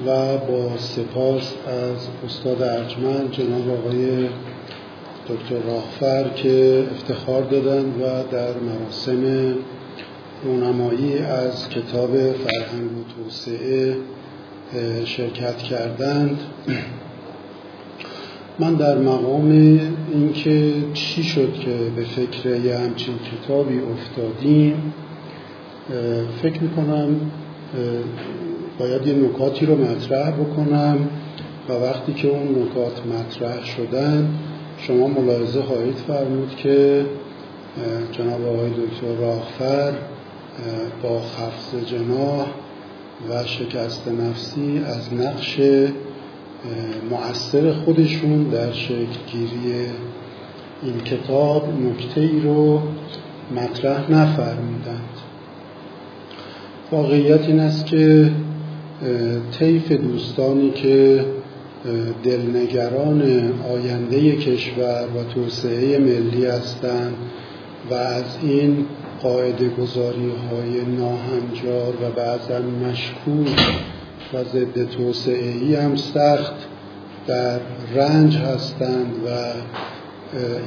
[0.07, 4.29] و با سپاس از استاد ارجمند جناب آقای
[5.29, 9.55] دکتر راهفر که افتخار دادن و در مراسم
[10.45, 13.97] رونمایی از کتاب فرهنگ و توسعه
[15.05, 16.39] شرکت کردند.
[18.59, 19.51] من در مقام
[20.13, 24.93] اینکه چی شد که به فکر یه همچین کتابی افتادیم
[26.43, 27.17] فکر می‌کنم
[28.79, 31.09] باید یه نکاتی رو مطرح بکنم
[31.69, 34.29] و وقتی که اون نکات مطرح شدن
[34.79, 37.05] شما ملاحظه خواهید فرمود که
[38.13, 39.93] جناب آقای دکتر راهفر
[41.03, 42.47] با خفض جناح
[43.31, 45.61] و شکست نفسی از نقش
[47.11, 49.87] مؤثر خودشون در شکلگیری
[50.83, 52.81] این کتاب نکته ای رو
[53.57, 55.09] مطرح نفرمودند.
[56.93, 58.31] واقعیت این است که
[59.59, 61.25] طیف دوستانی که
[62.25, 63.23] دلنگران
[63.75, 67.15] آینده کشور و توسعه ملی هستند
[67.91, 68.87] و از این
[69.23, 73.59] قاعده گذاری های ناهمجار و بعضا مشکوک
[74.35, 76.55] و ضد توسعه ای هم سخت
[77.27, 77.61] در
[77.95, 79.31] رنج هستند و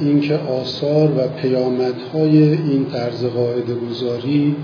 [0.00, 4.56] اینکه آثار و پیامدهای این طرز قاعده گذاری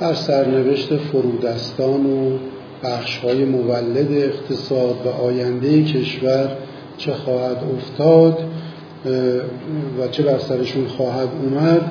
[0.00, 2.38] بر سرنوشت فرودستان و
[2.82, 6.48] بخشهای مولد اقتصاد و آینده کشور
[6.96, 8.38] چه خواهد افتاد
[10.00, 11.90] و چه بر سرشون خواهد اومد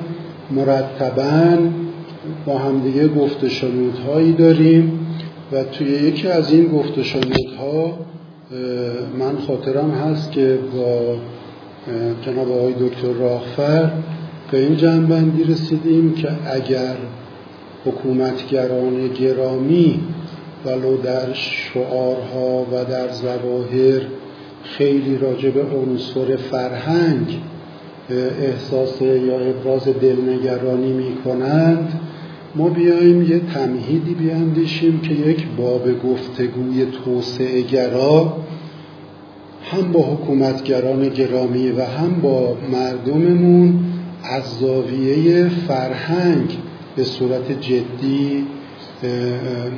[0.50, 1.58] مرتبا
[2.46, 3.44] با همدیگه گفت
[4.06, 4.99] هایی داریم.
[5.52, 6.98] و توی یکی از این گفت
[7.58, 7.98] ها
[9.18, 11.16] من خاطرم هست که با
[12.22, 13.90] جناب آقای دکتر راهفر
[14.50, 16.96] به این جنبندی رسیدیم که اگر
[17.84, 20.00] حکومتگران گرامی
[20.66, 24.00] ولو در شعارها و در زواهر
[24.62, 27.40] خیلی راجع به عنصر فرهنگ
[28.40, 32.00] احساس یا ابراز دلنگرانی می کنند
[32.54, 38.36] ما بیاییم یه تمهیدی بیاندیشیم که یک باب گفتگوی توسعه گرا
[39.70, 43.84] هم با حکومتگران گرامی و هم با مردممون
[44.22, 46.58] از زاویه فرهنگ
[46.96, 48.46] به صورت جدی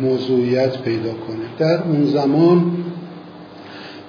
[0.02, 1.44] موضوعیت پیدا کنه.
[1.58, 2.72] در اون زمان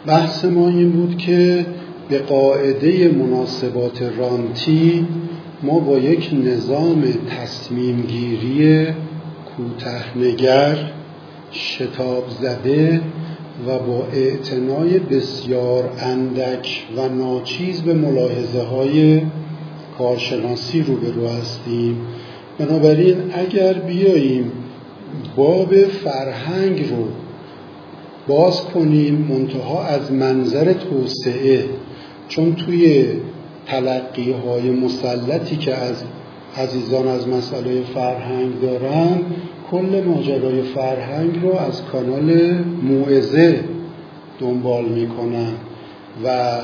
[0.06, 1.65] بحث ما این بود که
[2.10, 5.08] به قاعده مناسبات رانتی
[5.63, 8.88] ما با یک نظام تصمیم گیری
[9.58, 10.91] کوتهنگر
[11.52, 13.02] شتاب زده
[13.67, 19.21] و با اعتنای بسیار اندک و ناچیز به ملاحظه های
[19.97, 21.97] کارشناسی روبرو هستیم.
[22.58, 24.52] بنابراین اگر بیاییم
[25.36, 27.08] باب فرهنگ رو
[28.28, 31.65] باز کنیم منتها از منظر توسعه
[32.28, 33.06] چون توی
[33.67, 36.04] تلقی های مسلطی که از
[36.58, 39.19] عزیزان از مسئله فرهنگ دارن
[39.71, 43.63] کل ماجرای فرهنگ رو از کانال موعظه
[44.39, 45.54] دنبال می‌کنن
[46.26, 46.58] و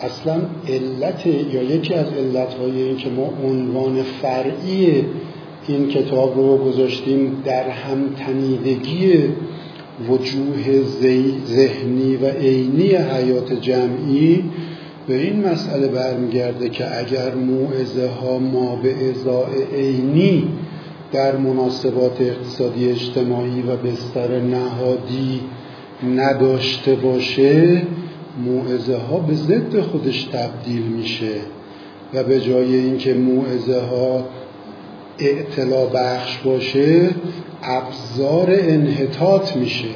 [0.00, 5.04] اصلا علت یا یکی از علتهای این که ما عنوان فرعی
[5.68, 9.14] این کتاب رو گذاشتیم در همتنیدگی
[10.08, 10.82] وجوه
[11.46, 14.44] ذهنی و عینی حیات جمعی
[15.08, 20.48] به این مسئله برمیگرده که اگر موعظه ها ما به ازاع عینی
[21.12, 25.40] در مناسبات اقتصادی اجتماعی و بستر نهادی
[26.16, 27.82] نداشته باشه
[28.44, 31.34] موعظه ها به ضد خودش تبدیل میشه
[32.14, 34.24] و به جای اینکه موعظه ها
[35.18, 37.10] اعتلا بخش باشه
[37.62, 39.88] ابزار انحطاط میشه.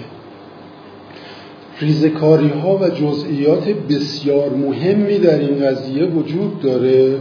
[1.80, 7.16] ریزکاری ها و جزئیات بسیار مهمی در این قضیه وجود داره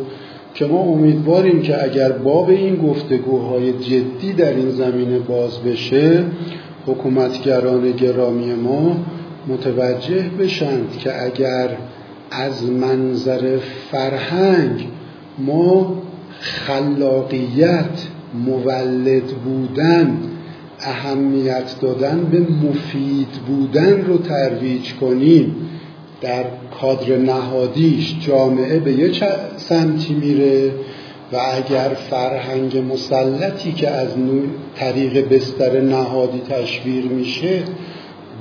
[0.53, 6.23] که ما امیدواریم که اگر باب این گفتگوهای جدی در این زمینه باز بشه
[6.87, 8.97] حکومتگران گرامی ما
[9.47, 11.69] متوجه بشند که اگر
[12.31, 13.57] از منظر
[13.91, 14.87] فرهنگ
[15.39, 16.01] ما
[16.39, 18.07] خلاقیت
[18.45, 20.17] مولد بودن
[20.79, 25.55] اهمیت دادن به مفید بودن رو ترویج کنیم.
[26.21, 26.43] در
[26.81, 29.11] کادر نهادیش جامعه به یه
[29.57, 30.71] سمتی میره
[31.33, 34.07] و اگر فرهنگ مسلطی که از
[34.75, 37.63] طریق بستر نهادی تشویر میشه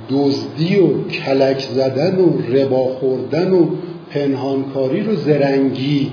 [0.09, 3.67] دزدی و کلک زدن و ربا خوردن و
[4.09, 6.11] پنهانکاری رو زرنگی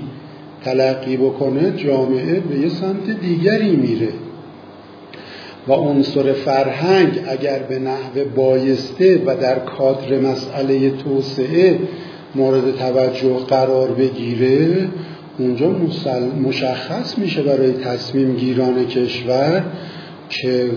[0.65, 4.09] تلقی بکنه جامعه به یه سمت دیگری میره.
[5.67, 11.79] و عنصر فرهنگ اگر به نحو بایسته و در کادر مسئله توسعه
[12.35, 14.87] مورد توجه قرار بگیره
[15.37, 15.75] اونجا
[16.43, 19.63] مشخص میشه برای تصمیم گیران کشور
[20.29, 20.69] که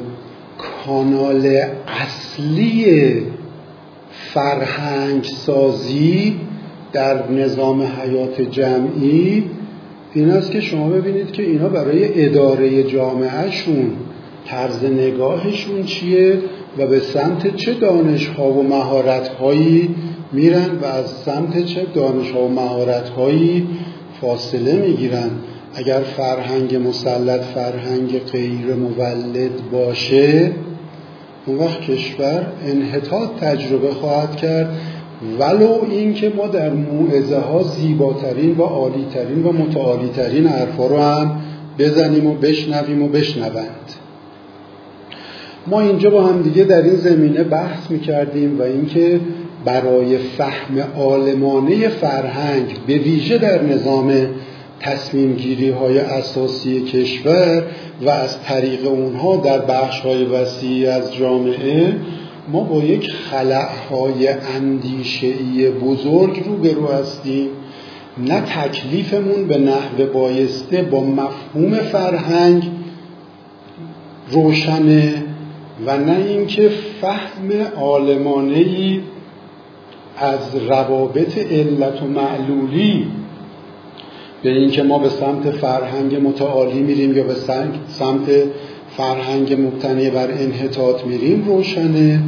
[0.58, 3.22] کانال اصلی
[4.34, 6.36] فرهنگ سازی
[6.92, 9.44] در نظام حیات جمعی
[10.14, 13.90] این است که شما ببینید که اینا برای اداره جامعهشون
[14.50, 16.38] طرز نگاهشون چیه
[16.78, 19.94] و به سمت چه دانش ها و مهارت هایی
[20.32, 23.68] میرن و از سمت چه دانش ها و مهارت هایی
[24.20, 25.30] فاصله می‌گیرن؟
[25.74, 30.52] اگر فرهنگ مسلط فرهنگ غیر مولد باشه
[31.46, 34.76] اون وقت کشور انحطاط تجربه خواهد کرد.
[35.38, 41.40] ولو اینکه ما در موعظه ها زیباترین و عالیترین و متعالیترین حرفا رو هم
[41.78, 43.94] بزنیم و بشنویم و بشنوند.
[45.66, 49.20] ما اینجا با هم دیگه در این زمینه بحث می‌کردیم و اینکه
[49.64, 54.12] برای فهم عالمانه فرهنگ به ویژه در نظام
[54.80, 57.62] تصمیم گیری های اساسی کشور
[58.02, 61.94] و از طریق اونها در بخش های وسیعی از جامعه
[62.52, 67.48] ما با یک خلعهای اندیشهی بزرگ روبرو هستیم.
[68.18, 72.70] نه تکلیفمون به نحو بایسته با مفهوم فرهنگ
[74.30, 75.24] روشنه
[75.88, 76.70] و نه اینکه
[77.00, 79.00] فهم عالمانه
[80.16, 83.06] از روابط علت و معلولی
[84.42, 87.34] به اینکه ما به سمت فرهنگ متعالی میریم یا به
[87.88, 88.26] سمت
[88.96, 92.22] فرهنگ مبتنی بر انحطاط میریم روشنه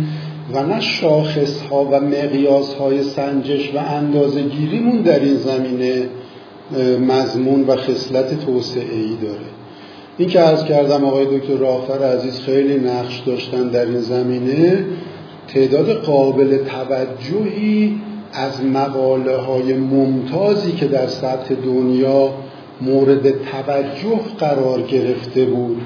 [0.53, 6.09] و نه شاخص ها و مقیاس های سنجش و اندازه گیریمون در این زمینه
[7.09, 9.50] مضمون و خصلت توسعه ای داره.
[10.19, 14.85] این که عرض کردم آقای دکتر راهفر عزیز خیلی نقش داشتن در این زمینه.
[15.49, 18.01] تعداد قابل توجهی
[18.33, 22.33] از مقاله های ممتازی که در سطح دنیا
[22.81, 25.81] مورد توجه قرار گرفته بود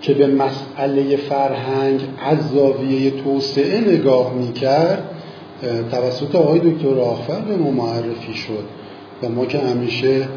[0.00, 2.00] که به مسئله فرهنگ
[2.30, 5.10] از زاویه توسعه نگاه می‌کرد
[5.90, 8.64] توسط آقای دکتر راهفر به ما معرفی شد
[9.22, 10.28] و ما که همیشه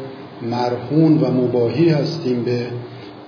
[0.42, 2.66] مرهون و مباهی هستیم به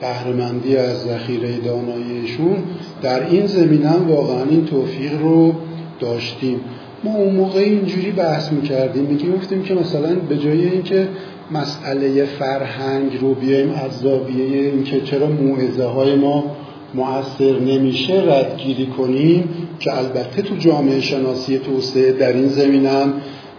[0.00, 2.56] بهرهمندی از ذخیره داناییشون
[3.02, 5.52] در این زمینه واقعا این توفیق رو
[6.00, 6.60] داشتیم.
[7.04, 11.08] ما اون موقع اینجوری بحث می‌کردیم می‌گفتیم که مثلا به جای اینکه
[11.52, 16.56] مسئله فرهنگ رو بیایم از زاویه اینکه چرا موعظه های ما
[16.94, 19.48] مؤثر نمیشه ردگیری کنیم
[19.80, 23.12] که البته تو جامعه شناسی توسعه در این زمینم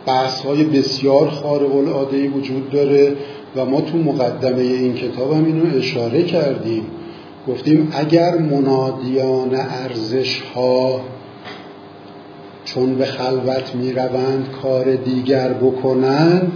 [0.05, 3.15] بحث های بسیار خارق العاده وجود داره.
[3.55, 6.83] و ما تو مقدمه این کتاب هم اینو اشاره کردیم.
[7.47, 11.01] گفتیم اگر منادیان ارزش ها
[12.65, 16.51] چون به خلوت می روند کار دیگر بکنند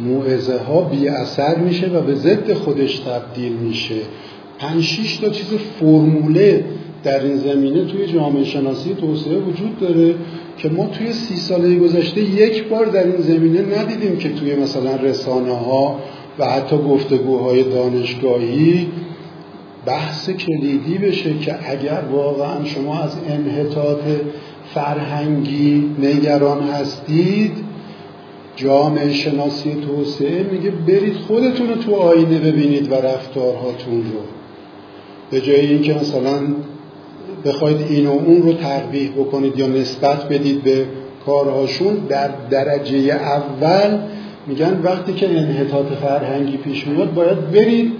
[0.00, 4.00] موعظه ها بی اثر میشه و به ضد خودش تبدیل میشه.
[4.58, 5.48] پنج شیش تا چیز
[5.80, 6.64] فرموله
[7.04, 10.14] در این زمینه توی جامعه شناسی توسعه وجود داره.
[10.62, 14.96] که ما توی سی ساله گذشته یک بار در این زمینه ندیدیم که توی مثلا
[14.96, 16.00] رسانه ها
[16.38, 18.88] و حتی گفتگوهای دانشگاهی
[19.86, 23.98] بحث کلیدی بشه که اگر واقعا شما از انحطاط
[24.74, 27.52] فرهنگی نگران هستید
[28.56, 34.20] جامعه شناسی توسعه میگه برید خودتون رو تو آینه ببینید و رفتارهاتون رو.
[35.30, 36.40] به جای اینکه مثلا
[37.44, 40.86] بخواید این و اون رو تقبیح بکنید یا نسبت بدید به
[41.26, 43.98] کارهاشون در درجه اول
[44.46, 47.92] میگن وقتی که انحطاط فرهنگی پیش میاد باید برید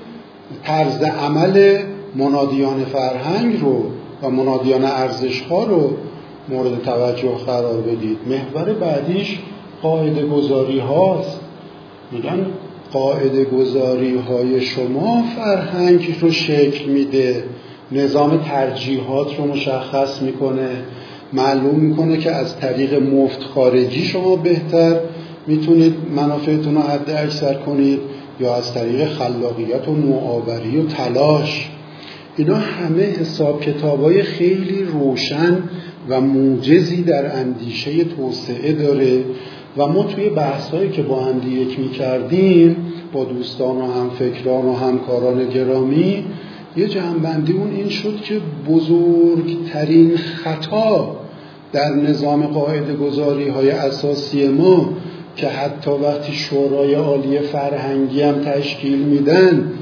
[0.65, 1.79] طرز عمل
[2.15, 3.85] منادیان فرهنگ رو
[4.23, 5.97] و منادیان ارزش ها رو
[6.49, 8.19] مورد توجه قرار بدید.
[8.27, 9.39] محور بعدیش
[9.83, 11.41] قاعده گذاری هاست.
[12.13, 12.47] میگن
[12.93, 17.45] قاعده گذاری های شما فرهنگ رو شکل میده.
[17.95, 20.69] نظام ترجیحات رو مشخص می‌کنه.
[21.33, 24.97] معلوم می‌کنه که از طریق مفت خارجی شما بهتر
[25.47, 28.01] می‌تونید منافعتون رو حد اکثر کنید
[28.41, 31.71] یا از طریق خلاقیت و نوآوری و تلاش.
[32.37, 35.59] اینا همه حساب کتاب های خیلی روشن
[36.09, 39.25] و موجزی در اندیشه توسعه داره
[39.77, 42.77] و ما توی بحث هایی که با هم یک می کردیم
[43.13, 46.25] با دوستان و همفکران و همکاران گرامی
[46.77, 51.17] یه جنبندی اون این شد که بزرگترین خطا
[51.73, 54.93] در نظام قاعده گذاری های اساسی ما
[55.37, 59.73] که حتی وقتی شورای عالی فرهنگی هم تشکیل میدن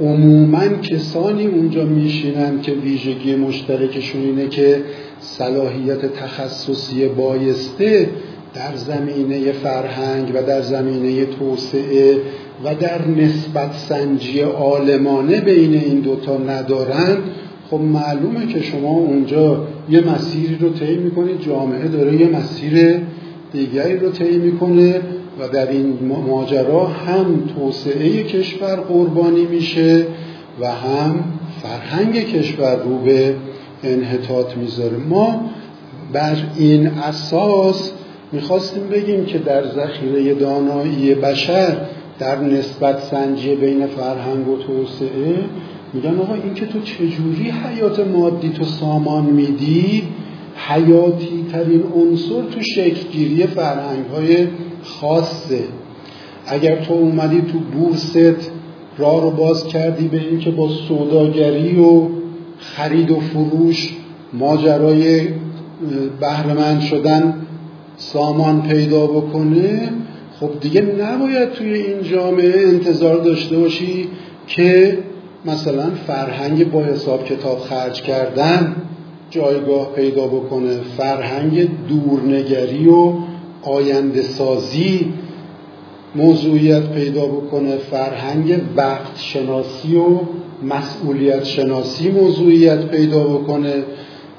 [0.00, 4.82] عموما کسانی اونجا میشینن که ویژگی مشترکشون اینه که
[5.20, 8.08] صلاحیت تخصصی بایسته
[8.54, 12.16] در زمینه فرهنگ و در زمینه توسعه
[12.64, 17.16] و در نسبت سنجی عالمانه بین این دوتا ندارن
[17.70, 23.00] خب معلومه که شما اونجا یه مسیری رو طی می‌کنید جامعه داره یه مسیر
[23.52, 25.00] دیگری رو طی می‌کنه
[25.40, 27.26] و در این ماجرا هم
[27.56, 30.06] توسعه کشور قربانی میشه
[30.60, 31.24] و هم
[31.62, 33.34] فرهنگ کشور رو به
[33.84, 34.96] انحطاط می‌ذاره.
[34.96, 35.50] ما
[36.12, 37.92] بر این اساس
[38.32, 41.76] می‌خواستیم بگیم که در ذخیره دانایی بشر
[42.18, 45.44] در نسبت سنجی بین فرهنگ و توسعه
[45.92, 50.02] میگن آقا این که تو چجوری حیات مادی تو سامان میدی؟
[50.56, 54.46] حیاتی ترین عنصر تو شکلگیری فرهنگ های
[54.82, 55.60] خاصه.
[56.46, 58.18] اگر تو اومدی تو بورست
[58.98, 62.08] راه رو باز کردی به اینکه با سوداگری و
[62.58, 63.96] خرید و فروش
[64.32, 65.28] ماجرای
[66.20, 67.34] بهرهمند شدن
[67.96, 69.88] سامان پیدا بکنه
[70.44, 74.08] خب دیگه نباید توی این جامعه انتظار داشته باشی
[74.46, 74.98] که
[75.44, 78.76] مثلا فرهنگ با حساب کتاب خرج کردن
[79.30, 80.76] جایگاه پیدا بکنه.
[80.96, 83.12] فرهنگ دورنگری و
[83.62, 85.12] آینده سازی
[86.14, 87.76] موضوعیت پیدا بکنه.
[87.76, 90.20] فرهنگ وقت شناسی و
[90.62, 93.74] مسئولیت شناسی موضوعیت پیدا بکنه.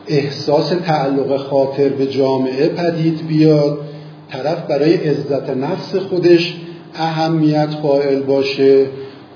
[0.07, 3.79] احساس تعلق خاطر به جامعه پدید بیاد.
[4.35, 6.55] طرف برای عزت نفس خودش
[6.95, 8.85] اهمیت قائل باشه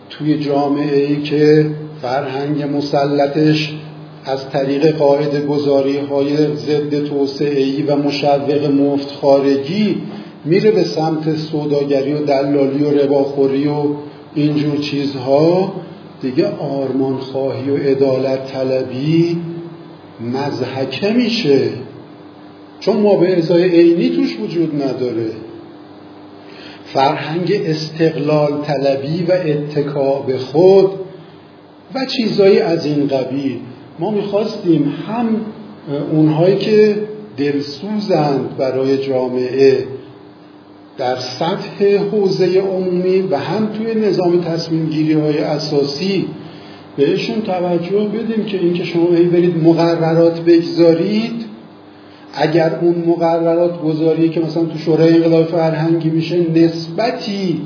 [0.09, 1.65] توی جامعه ای که
[2.01, 3.73] فرهنگ مسلطش
[4.25, 10.01] از طریق قاعده گذاری های ضد توسعه ای و مشوق مفت خارجی
[10.45, 13.83] میره به سمت سوداگری و دلالی و رباخوری و
[14.35, 15.73] اینجور چیزها.
[16.21, 19.37] دیگه آرمان خواهی و عدالت طلبی
[20.21, 21.69] مزحکه میشه.
[22.79, 25.31] چون ما به ازای عینی توش وجود نداره.
[26.85, 30.91] فرهنگ استقلال طلبی و اتکا به خود
[31.95, 33.59] و چیزایی از این قبیل.
[33.99, 35.27] ما می‌خواستیم هم
[36.11, 36.95] اونهایی که
[37.37, 39.85] دلسوزند برای جامعه
[40.97, 46.27] در سطح حوزه عمومی و هم توی نظام تصمیم گیری های اساسی
[46.97, 51.48] بهشون توجه بدیم که اینکه شما برید مقررات بگذارید
[52.41, 57.61] اگر اون مقررات گذاری که مثلا تو شورای انقلاب فرهنگی میشه نسبتی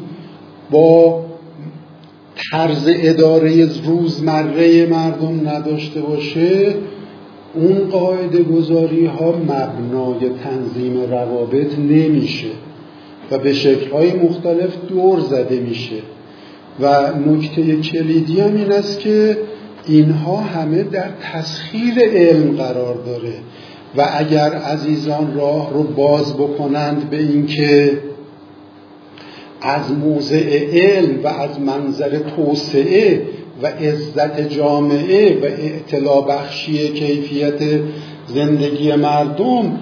[0.72, 1.22] با
[2.52, 6.76] طرز اداره روزمره مردم نداشته باشه
[7.56, 12.48] اون قاعده گذاری ها مبنای تنظیم روابط نمیشه
[13.32, 15.96] و به شکلهای مختلف دور زده میشه.
[16.80, 19.38] و نکته کلیدی هم این است که
[19.86, 23.34] اینها همه در تسخیر علم قرار داره.
[23.98, 27.98] و اگر عزیزان راه رو باز بکنند به اینکه
[29.62, 33.22] از موضع علم و از منظر توسعه
[33.64, 37.60] و عزت جامعه و اعتلا بخشی کیفیت
[38.28, 39.80] زندگی مردم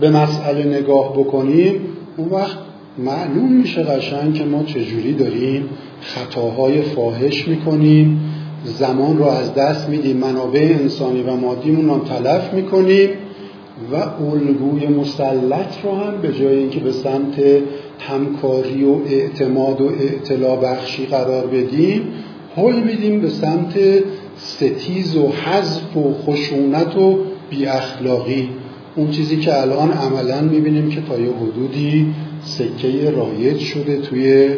[0.00, 1.80] به مسئله نگاه بکنیم
[2.16, 2.56] اون وقت
[2.98, 5.68] معلوم میشه قشنگ که ما چجوری داریم
[6.00, 8.20] خطاهای فاحش می‌کنیم
[8.64, 13.08] زمان رو از دست میدیم منابع انسانی و مادیمون رو تلف می‌کنیم.
[13.92, 17.34] و الگوی مسلط رو هم به جای اینکه به سمت
[17.98, 22.02] همکاری و اعتماد و اعتلا بخشی قرار بدیم
[22.56, 23.74] حل میدیم به سمت
[24.36, 27.18] ستیز و حذف و خشونت و
[27.50, 28.48] بی اخلاقی
[28.96, 32.14] اون چیزی که الان عملا می‌بینیم که تا یه حدودی
[32.44, 34.48] سکه رایج شده توی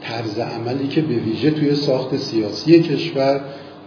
[0.00, 3.40] طرز عملی که به ویژه توی ساخت سیاسی کشور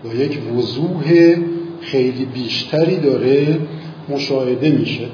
[0.04, 1.36] با یک وضوح
[1.82, 3.60] خیلی بیشتری داره.
[4.10, 5.06] مشاهده میشه.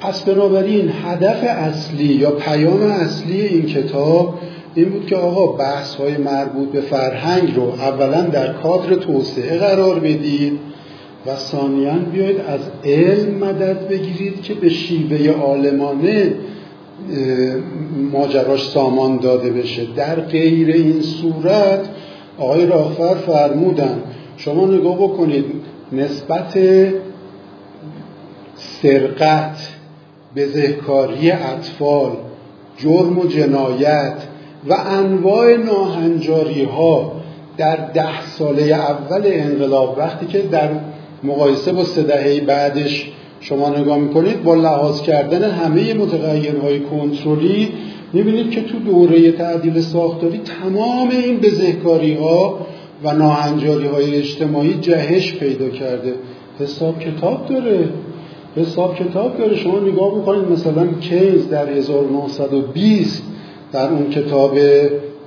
[0.00, 4.34] پس بنابراین هدف اصلی یا پیام اصلی این کتاب
[4.74, 10.00] این بود که آقا بحث های مربوط به فرهنگ رو اولا در کادر توسعه قرار
[10.00, 10.58] بدید
[11.26, 16.34] و ثانیا بیاید از علم مدد بگیرید که به شیوه عالمانه
[18.12, 19.82] ماجراش سامان داده بشه.
[19.96, 21.88] در غیر این صورت
[22.38, 24.02] آقای راهفر فرمودن
[24.36, 25.44] شما نگاه بکنید
[25.92, 26.58] نسبت
[28.84, 29.68] سرقت
[30.36, 32.10] بزهکاری اطفال
[32.78, 34.14] جرم و جنایت
[34.68, 37.12] و انواع ناهنجاری ها
[37.56, 40.68] در ده ساله اول انقلاب وقتی که در
[41.22, 47.72] مقایسه با سه دهه بعدش شما نگاه می‌کنید با لحاظ کردن همه متغیرهای کنترلی
[48.12, 52.58] می‌بینید که تو دوره تعدیل ساختاری تمام این بزهکاری ها
[53.04, 56.14] و ناهنجاری های اجتماعی جهش پیدا کرده.
[56.60, 57.88] حساب کتاب داره.
[58.56, 63.22] حساب کتاب داره شما نگاه بکنید مثلا کینز در 1920
[63.72, 64.58] در اون کتاب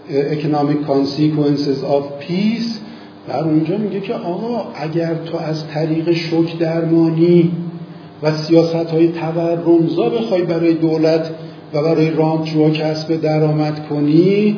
[0.10, 2.80] Economic Consequences of Peace
[3.28, 7.52] در اونجا میگه که آقا اگر تو از طریق شوک درمانی
[8.24, 11.32] و سیاست های تورمزا بخوای برای دولت
[11.74, 14.58] و برای رانت کسب درآمد کنی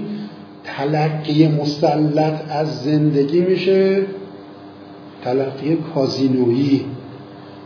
[0.64, 4.02] تلقی مسلط از زندگی میشه.
[5.24, 6.86] تلقی کازینویی.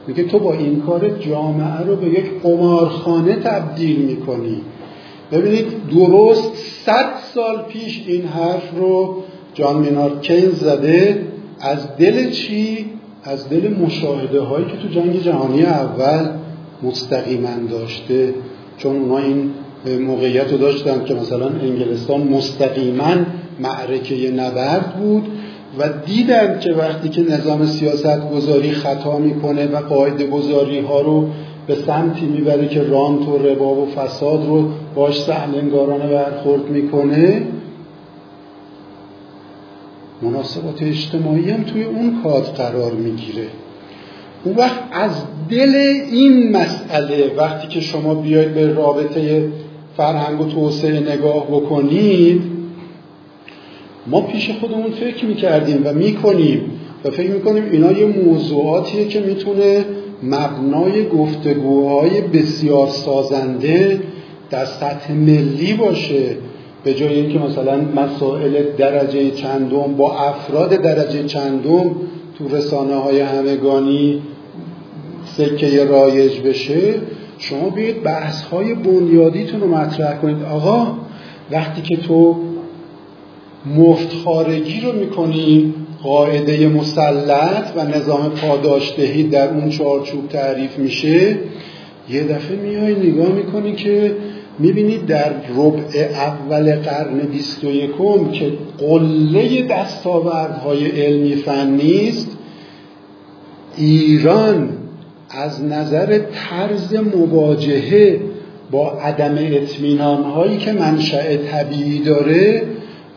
[0.07, 4.61] میگه تو با این کار جامعه رو به یک قمارخانه تبدیل می‌کنی.
[5.31, 6.53] ببینید درست
[6.85, 9.15] صد سال پیش این حرف رو
[9.53, 11.27] جان مینارد کینز زده
[11.59, 12.85] از دل چی؟
[13.23, 16.29] از دل مشاهده هایی که تو جنگ جهانی اول
[16.83, 18.33] مستقیما داشته.
[18.77, 19.51] چون اونا این
[20.01, 23.15] موقعیت رو داشتن که مثلا انگلستان مستقیما
[23.59, 25.23] معرکه نبرد بود.
[25.80, 31.28] و دیدن که وقتی که نظام سیاست گذاری خطا می‌کنه و قاعده گذاری ها رو
[31.67, 37.41] به سمتی می‌بره که رانت و رباب و فساد رو باش سهلنگارانه برخورد می‌کنه
[40.21, 43.47] مناسبات اجتماعی هم توی اون کاد قرار می‌گیره.
[44.43, 45.11] اون وقت از
[45.49, 45.76] دل
[46.11, 49.49] این مسئله وقتی که شما بیاید به رابطه
[49.97, 52.62] فرهنگ و توسعه نگاه بکنید
[54.07, 56.61] ما پیش خودمون فکر می‌کردیم و می‌کنیم
[57.05, 59.85] و فکر می‌کنیم اینا یه موضوعاتیه که می‌تونه
[60.23, 63.99] مبنای گفتگوهای بسیار سازنده
[64.49, 66.37] در سطح ملی باشه.
[66.83, 71.95] به جای اینکه مثلا مسائل درجه چندم با افراد درجه چندم
[72.37, 74.21] تو رسانه های همگانی
[75.25, 76.93] سکه رایج بشه
[77.37, 80.43] شما بیاید بحث های بنیادیتون رو مطرح کنید.
[80.43, 80.87] آقا
[81.51, 82.35] وقتی که تو
[83.66, 91.38] مفت خارگی رو می‌کنی قاعده مسلط و نظام پاداشدهی در اون چارچوب تعریف میشه.
[92.09, 94.16] یه دفعه میای نگاه می‌کنی که
[94.59, 102.38] می‌بینید در ربع اول قرن بیست و یکم که قله دستاوردهای علمی فنی است
[103.78, 104.70] ایران
[105.30, 108.20] از نظر طرز مواجهه
[108.72, 112.61] با عدم اطمینان هایی که منشأ طبیعی داره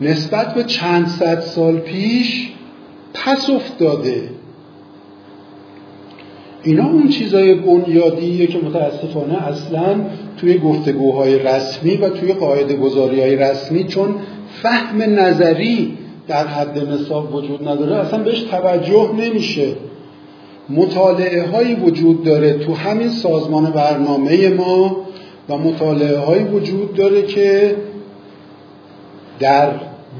[0.01, 2.49] نسبت به چند صد سال پیش
[3.13, 4.29] پس افتاده
[6.63, 9.95] اینا اون چیزای بنیادیه که متاسفانه اصلا
[10.37, 14.15] توی گفتگوهای رسمی و توی قاعده گذاری های رسمی چون
[14.61, 19.67] فهم نظری در حد نصاب وجود نداره اصلا بهش توجه نمیشه.
[20.69, 24.97] مطالعه هایی وجود داره تو همین سازمان برنامه ما
[25.49, 27.75] و مطالعه هایی وجود داره که
[29.39, 29.69] در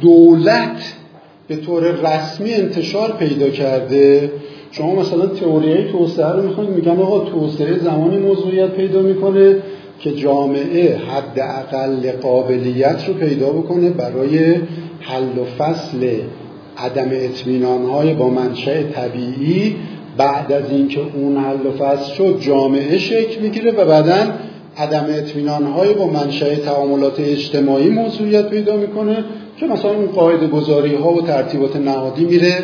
[0.01, 0.93] دولت
[1.47, 4.31] به طور رسمی انتشار پیدا کرده.
[4.71, 9.55] شما مثلا تئوری توسعه رو می‌خونید میگن آقا توسعه زمانی موضوعیت پیدا می‌کنه
[9.99, 14.55] که جامعه حد اقل قابلیت رو پیدا بکنه برای
[14.99, 16.09] حل و فصل
[16.77, 19.75] عدم اطمینان های با منشأ طبیعی.
[20.17, 24.33] بعد از اینکه اون حل و فصل شد جامعه شکل می‌گیره و بعدا
[24.77, 29.25] عدم اطمینان های با منشأ تعاملات اجتماعی موضوعیت پیدا می‌کنه
[29.57, 32.63] که مثلا اون قاعده گذاری ها و ترتیبات نهادی میره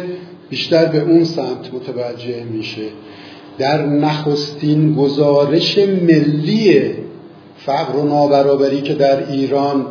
[0.50, 2.82] بیشتر به اون سمت متوجه میشه.
[3.58, 6.92] در نخستین گزارش ملی
[7.58, 9.86] فقر و نابرابری که در ایران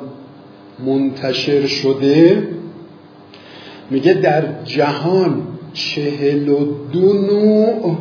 [0.87, 2.43] منتشر شده
[3.91, 5.43] میگه در جهان
[5.73, 7.97] چهل و دو نوع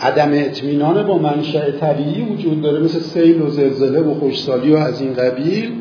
[0.00, 5.00] عدم اطمینان با منشأ طبیعی وجود داره مثل سیل و زلزله و خوشسالی و از
[5.00, 5.72] این قبیل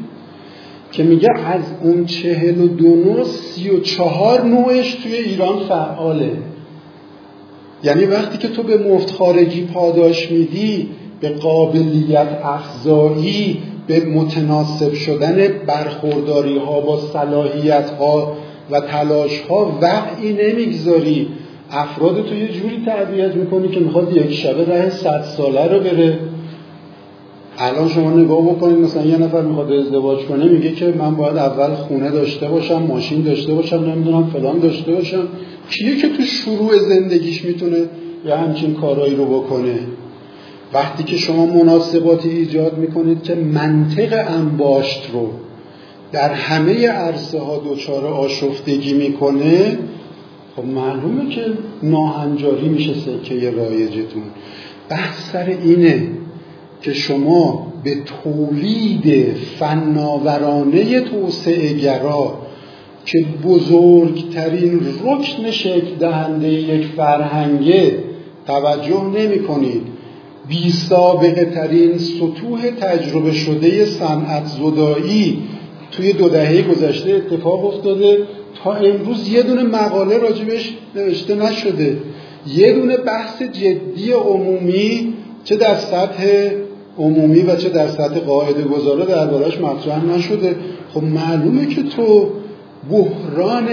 [0.92, 6.32] که میگه از اون چهل و دو نوع سی و چهار نوعش توی ایران فعاله.
[7.84, 10.90] یعنی وقتی که تو به مفت خارجی پاداش میدی
[11.22, 13.58] به قابلیت افزایی
[13.88, 18.38] به متناسب شدن برخورداری ها با صلاحیت ها
[18.72, 21.28] و تلاش ها وقعی نمی‌گذاری.
[21.72, 26.20] افراد تو یه جوری تربیت می‌کنی که می‌خواد یک شبه ره صد ساله رو بره.
[27.58, 31.74] الان شما نگاه بکنید مثلا یه نفر می‌خواد ازدواج کنه میگه که من باید اول
[31.76, 35.28] خونه داشته باشم ماشین داشته باشم نمی‌دونم فلان داشته باشم.
[35.70, 37.78] کیه که تو شروع زندگیش می‌تونه
[38.26, 39.80] یه همچین کارایی رو بکنه؟
[40.74, 45.30] وقتی که شما مناسباتی ایجاد می‌کنید که منطق انباشت رو
[46.12, 49.78] در همه عرصه ها دچار آشفتگی می‌کنه
[50.56, 51.46] خب معلومه که
[51.84, 54.24] ناهنجاری میشه سکه رایجتون.
[54.90, 56.08] بحث سر اینه
[56.82, 62.38] که شما به تولید فناورانه توسعه گرا
[63.06, 67.98] که بزرگترین رکن شکل دهنده یک فرهنگه
[68.48, 69.82] توجه نمی کنید
[70.48, 75.44] بی سابقه ترین سطوح تجربه شده صنعت زدایی
[75.92, 78.18] توی دو دهه گذشته اتفاق افتاده.
[78.64, 81.98] تا امروز یه دونه مقاله راجبش نوشته نشده.
[82.48, 86.52] یه دونه بحث جدی عمومی چه در سطح
[86.98, 90.56] عمومی و چه در سطح قاعده گذاره دربارش مطرح نشده.
[90.94, 92.30] خب معلومه که تو
[92.92, 93.68] بحران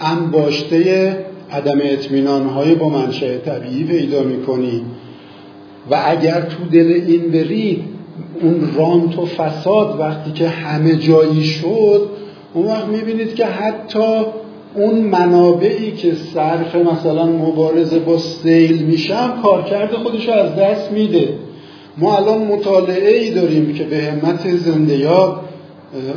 [0.00, 1.16] انباشته
[1.50, 4.82] عدم اطمینان های با منشأ طبیعی پیدا می‌کنی
[5.90, 7.84] و اگر تو دل این بری
[8.42, 12.10] اون رانت و فساد وقتی که همه جایی شد
[12.54, 14.24] اون وقت می‌بینید که حتی
[14.74, 21.28] اون منابعی که صرف مثلا مبارزه با سیل میشن کارکرد خودش رو از دست میده.
[21.96, 25.40] ما الان مطالعه ای داریم که به همت زندیاب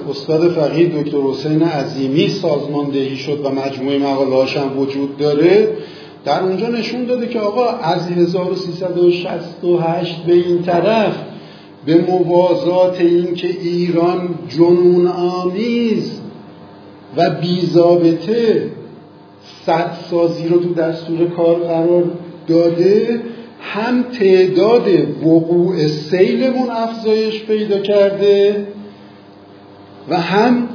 [0.10, 5.68] استاد فقید دکتر حسین عظیمی سازماندهی شد و مجموعه مقاله هم وجود داره.
[6.26, 11.14] در اونجا نشون داده که آقا از 1368 به این طرف
[11.86, 16.22] به موازات این که ایران جنون آمیز
[17.18, 18.70] و بیزابطه
[19.66, 22.04] صد سازی رو تو دستور کار قرار
[22.48, 23.22] داده
[23.62, 24.88] هم تعداد
[25.24, 28.68] وقوع سیلمون افزایش پیدا کرده
[30.10, 30.70] و هم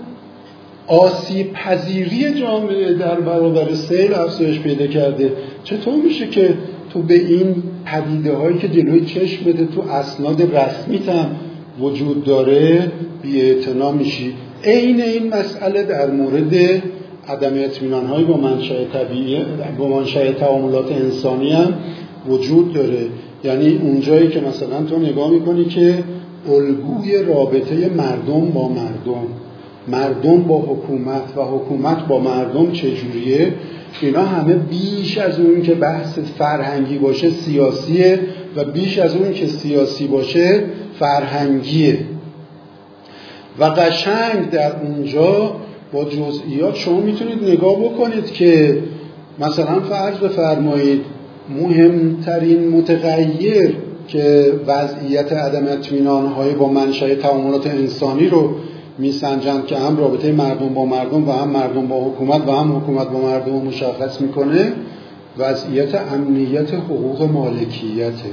[0.86, 5.32] آسیب پذیری جامعه در برابر سیل افزایش پیدا کرده.
[5.64, 6.54] چطور میشه که
[6.96, 11.30] تو به این پدیده هایی که جلوی چشم بده تو اسناد رسمیت هم
[11.80, 12.92] وجود داره
[13.22, 13.54] بی
[13.98, 14.32] میشی.
[14.64, 16.54] عین این مسئله در مورد
[17.28, 19.44] عدم اطمینان های با منشأ طبیعی
[19.78, 21.74] با منشأ تعاملات انسانی هم
[22.28, 23.06] وجود داره.
[23.44, 26.04] یعنی اونجایی که مثلا تو نگاه می‌کنی که
[26.48, 29.26] الگوی رابطه مردم با مردم.
[29.88, 33.52] مردم با حکومت و حکومت با مردم چجوریه؟
[34.00, 38.20] اینا همه بیش از اون که بحث فرهنگی باشه سیاسیه
[38.56, 40.64] و بیش از اون که سیاسی باشه
[40.98, 41.98] فرهنگیه.
[43.58, 45.56] و قشنگ در اونجا
[45.92, 48.78] با جزئیات شما می‌تونید نگاه بکنید که
[49.38, 51.00] مثلا فرض بفرمایید
[51.48, 53.76] مهمترین متغیر
[54.08, 58.54] که وضعیت عدم اطمینان های با منشأ تعاملات انسانی رو
[58.98, 63.08] میسنجند که هم رابطه مردم با مردم و هم مردم با حکومت و هم حکومت
[63.08, 64.72] با مردم رو مشخص می‌کنه.
[65.38, 68.30] وضعیت امنیت حقوق مالکیته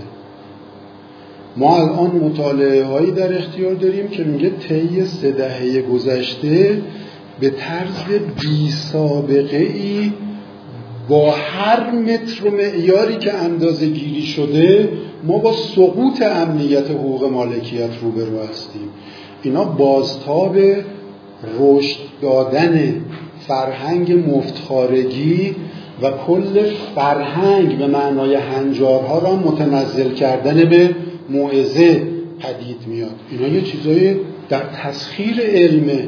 [1.57, 6.81] ما الان مطالعه هایی در اختیار داریم که میگه طی سه دهه گذشته
[7.39, 10.11] به طرز بی سابقه ای
[11.09, 14.89] با هر متر و معیاری که اندازه گیری شده
[15.23, 18.89] ما با سقوط امنیت حقوق مالکیت روبرو هستیم.
[19.43, 20.57] اینا بازتاب
[21.59, 22.95] رشد دادن
[23.47, 25.55] فرهنگ مفتخارگی
[26.01, 26.63] و کل
[26.95, 30.89] فرهنگ به معنای هنجارها را متنزل کردن به
[31.29, 32.01] موعظه
[32.39, 33.15] پدید میاد.
[33.31, 34.15] اینا یه چیزای
[34.49, 36.07] در تسخیر علمه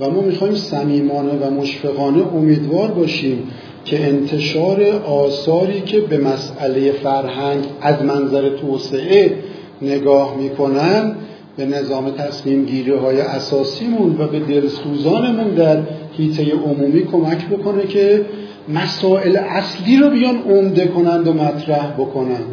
[0.00, 3.50] و ما می‌خوایم صمیمانه و مشفقانه امیدوار باشیم
[3.84, 9.34] که انتشار آثاری که به مسئله فرهنگ از منظر توسعه
[9.82, 11.16] نگاه می‌کنن
[11.56, 15.78] به نظام تصمیم گیری های اساسیمون و به دلسوزانمون در
[16.12, 18.24] هیته عمومی کمک بکنه که
[18.68, 22.44] مسائل اصلی رو بیان عمده کنند و مطرح بکنند.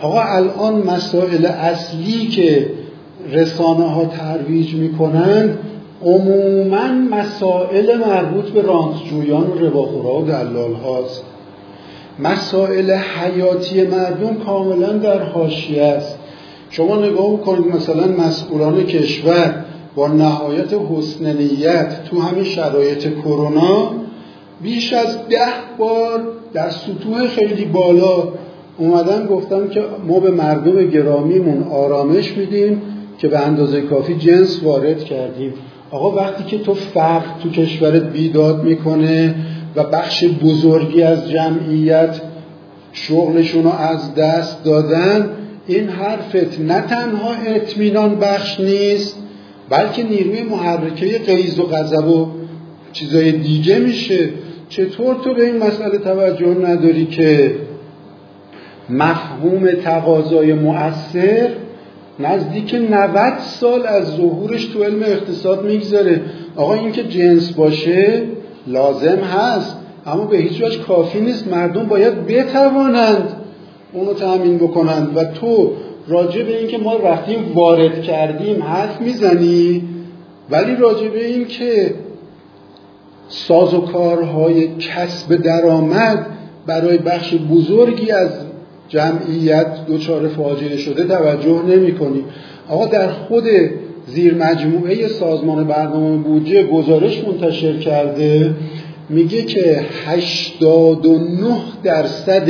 [0.00, 2.70] آقا الان مسائل اصلی که
[3.32, 5.58] رسانه ها ترویج می‌کنند
[6.04, 11.24] عموما مسائل مربوط به رانتجویان و رباخورا و دلال هاست
[12.18, 16.13] مسائل حیاتی مردم کاملا در حاشیه است.
[16.76, 19.64] شما نگاه کنید مثلا مسئولان کشور
[19.94, 23.90] با نهایت حسن نیت تو همین شرایط کرونا
[24.62, 25.46] بیش از ده
[25.78, 26.20] بار
[26.52, 28.28] در سطوح خیلی بالا
[28.78, 32.82] اومدن گفتن که ما به مردم گرامیمون آرامش میدیم
[33.18, 35.52] که به اندازه کافی جنس وارد کردیم.
[35.90, 39.34] آقا وقتی که تو فقر تو کشورت بیداد می‌کنه
[39.76, 42.20] و بخش بزرگی از جمعیت
[42.92, 45.30] شغلشون رو از دست دادن
[45.66, 49.16] این حرفت نه تنها اطمینان بخش نیست
[49.70, 52.28] بلکه نیروی محرکه قیز و غضب و
[52.92, 54.28] چیزای دیگه میشه.
[54.68, 57.56] چطور تو به این مسئله توجه نداری که
[58.90, 61.48] مفهوم تقاضای مؤثر
[62.20, 66.20] نزدیک 90 سال از ظهورش تو علم اقتصاد میگذره؟
[66.56, 68.22] آقا اینکه جنس باشه
[68.66, 71.48] لازم هست اما به هیچ وجه کافی نیست.
[71.48, 73.43] مردم باید بتوانند
[73.94, 75.72] اونو تأمین بکنند و تو
[76.08, 79.82] راجع به اینکه ما رفتیم وارد کردیم حرف می‌زنی
[80.50, 81.94] ولی راجع به این که
[83.28, 86.26] ساز و کارهای کسب درآمد
[86.66, 88.30] برای بخش بزرگی از
[88.88, 92.24] جمعیت دچار فاجعه شده توجه نمی کنی.
[92.68, 93.44] آقا در خود
[94.06, 98.54] زیر مجموعه سازمان برنامه بودجه گزارش منتشر کرده
[99.08, 102.48] میگه که 89 درصد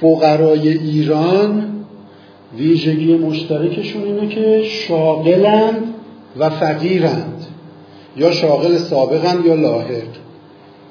[0.00, 1.66] فقرای ایران
[2.56, 5.94] ویژگی مشترکشون اینه که شاغلند
[6.38, 7.46] و فقیرند.
[8.16, 10.02] یا شاغل سابقند یا لاحق.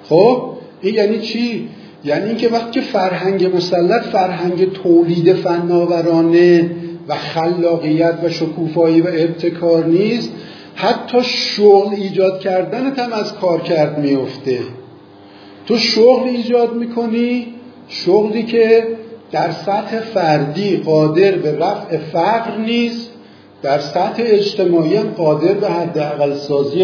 [0.04, 0.44] خب؟
[0.82, 1.70] این یعنی چی؟
[2.06, 6.72] یعنی اینکه وقتی فرهنگ مسلط فرهنگ تولید فناورانه
[7.08, 10.32] و خلاقیت و شکوفایی و ابتکار نیست
[10.76, 14.60] حتی شغل ایجاد کردنت هم از کار کرد میفته
[15.66, 17.48] تو شغل ایجاد می‌کنی
[17.88, 18.88] شغلی که
[19.32, 23.10] در سطح فردی قادر به رفع فقر نیست
[23.62, 26.84] در سطح اجتماعی قادر به حداقل سازی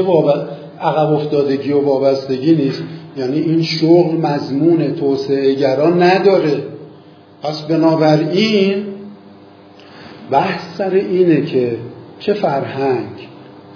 [0.82, 2.84] عقب افتادگی و وابستگی نیست.
[3.18, 6.64] یعنی این شغل مضمون توسعه گران نداره.
[7.44, 8.86] پس بنابراین
[10.32, 11.78] بحث سر اینه که
[12.20, 13.28] چه فرهنگ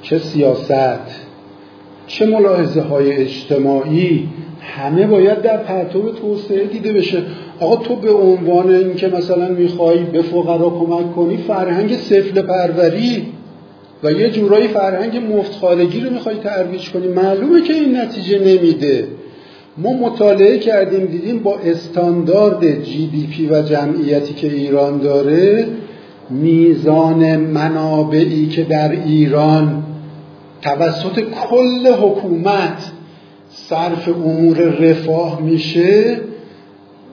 [0.02, 1.30] چه سیاست
[2.08, 4.30] چه ملاحظه های اجتماعی
[4.62, 7.24] همه باید در پرتو توسعه دیده بشه.
[7.60, 13.28] آقا تو به عنوان اینکه مثلا می‌خوای به فقرا کمک کنی فرهنگ سفل پروری
[14.03, 17.07] و یه جورایی فرهنگ مفتخالگی رو می‌خوای ترویج کنی.
[17.07, 19.07] معلومه که این نتیجه نمیده.
[19.78, 25.68] ما مطالعه کردیم دیدیم با استاندارد جی دی پی و جمعیتی که ایران داره
[26.30, 29.84] میزان منابعی که در ایران
[30.62, 32.91] توسط کل حکومت
[33.49, 36.18] صرف امور رفاه میشه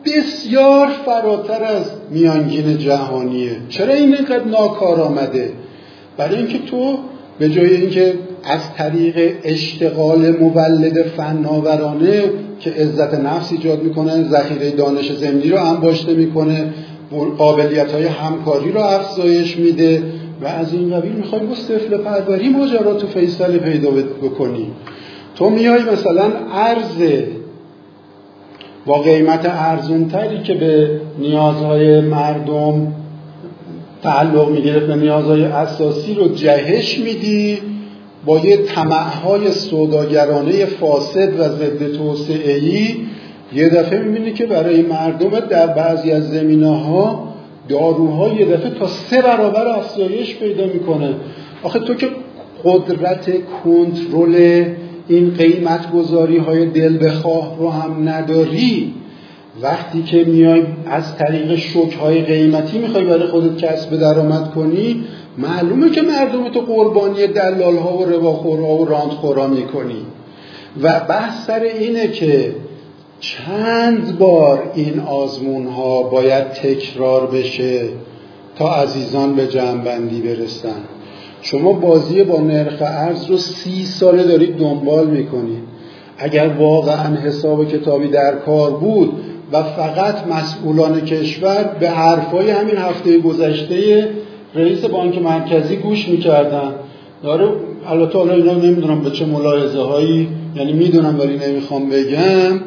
[0.07, 3.51] بسیار فراتر از میانگین جهانیه.
[3.69, 5.51] چرا این اینقدر ناکار آمده؟
[6.17, 6.99] برای اینکه تو
[7.39, 12.23] به جای اینکه از طریق اشتغال مولد فناورانه
[12.61, 16.75] که عزت نفس ایجاد می‌کنه ذخیره دانش زمینی رو انباشته می‌کنه
[17.39, 20.03] قابلیت های همکاری رو افزایش میده
[20.43, 23.91] و از این قبیل می‌خوای با سفل پروری ماجرا تو فیصل پیدا
[24.23, 24.67] بکنی.
[25.35, 27.23] تو میای مثلا ارز
[28.87, 32.93] با قیمت ارزونتری که به نیازهای مردم
[34.03, 37.59] تعلق می‌گرفت به نیازهای اساسی رو جهش میدی
[38.27, 42.61] با یه طمعهای سوداگرانه فاسد و ضد توسعه
[43.55, 47.29] یه دفعه می‌بینی که برای مردم در بعضی از زمینه ها
[47.69, 51.15] داروها یه دفعه تا سه برابر افزایش پیدا می‌کنه.
[51.63, 52.09] آخه تو که
[52.65, 53.27] قدرت
[53.65, 54.65] کنترل
[55.09, 58.95] این قیمت گذاری های دل بخواه رو هم نداری.
[59.63, 65.05] وقتی که میای از طریق شوک های قیمتی می‌خوای برای خودت کسب درآمد کنی
[65.39, 70.07] معلومه که مردم تو قربانی دلال ها و رواخورها و راندخورا می‌کنی.
[70.83, 72.55] و بحث سر اینه که
[73.21, 77.89] چند بار این آزمون ها باید تکرار بشه
[78.57, 80.96] تا عزیزان به جنبندی برسن.
[81.51, 85.63] شما بازی با نرخ ارز رو سی ساله دارید دنبال می‌کنید
[86.19, 89.13] اگر واقعا حساب کتابی در کار بود
[89.53, 94.09] و فقط مسئولان کشور به حرفای همین هفته گذشته
[94.55, 96.73] رئیس بانک مرکزی گوش می‌کردن.
[97.23, 97.49] داره
[97.87, 102.61] البته حالا اینا نمی‌دونم به چه ملاحظه هایی یعنی می‌دونم ولی نمی‌خوام بگم.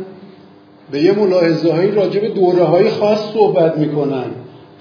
[0.91, 4.25] به یه ملاحظه هایی راجع به دوره های خاص صحبت می‌کنن.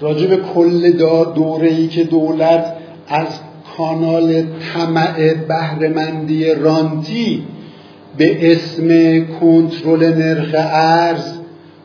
[0.00, 0.90] راجع به کل
[1.34, 2.74] دوره ای که دولت
[3.08, 3.26] از
[3.78, 7.42] کانال طمع بهرهمندی رانتی
[8.16, 8.88] به اسم
[9.40, 11.32] کنترل نرخ ارز.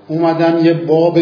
[0.08, 1.20] اومدن یه باب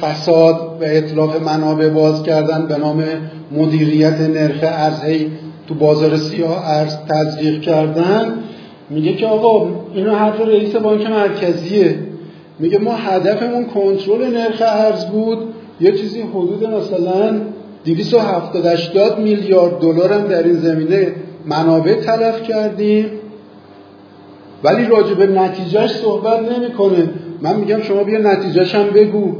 [0.00, 3.04] فساد و اطلاف منابع باز کردن به نام
[3.52, 5.04] مدیریت نرخ ارز.
[5.04, 5.30] هی
[5.68, 8.34] تو بازار سیاه ارز تزریق کردن.
[8.90, 11.98] میگه که آقا اینو حرف رئیس بانک مرکزیه.
[12.58, 15.38] میگه ما هدفمون کنترل نرخ ارز بود.
[15.80, 17.40] یه چیزی حدود مثلا
[17.86, 21.12] 270 میلیارد دلار هم در این زمینه
[21.46, 23.10] منابع تلف کردیم.
[24.64, 27.10] ولی راجع به نتیجهش صحبت نمی‌کنه.
[27.42, 29.32] من میگم شما بیا نتیجهش هم بگو.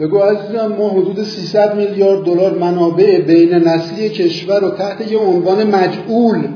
[0.00, 5.66] بگو عزیزم ما حدود 300 میلیارد دلار منابع بین نسلی کشور رو تحت یه عنوان
[5.66, 6.48] مجعول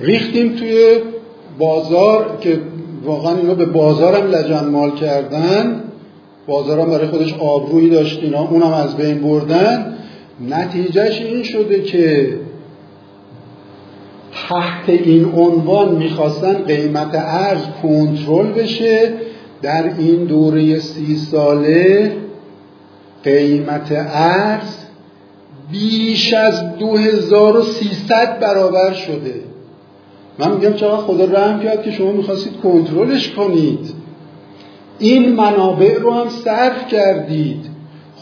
[0.00, 0.96] ریختیم توی
[1.58, 2.60] بازار که
[3.04, 5.80] واقعا اینا به بازارم لجن مال کردن.
[6.46, 9.93] بازارم برای خودش آبرویی داشت اینا اونم از بین بردن.
[10.40, 12.38] نتیجهش این شده که
[14.48, 19.12] تحت این عنوان می‌خواستن قیمت ارز کنترل بشه.
[19.62, 22.12] در این دوره سی ساله
[23.24, 24.76] قیمت ارز
[25.72, 29.34] بیش از 2300 برابر شده.
[30.38, 33.92] من میگم چقدر خدا رحم کرد که شما می‌خواستید کنترلش کنید.
[34.98, 37.73] این منابع رو هم صرف کردید.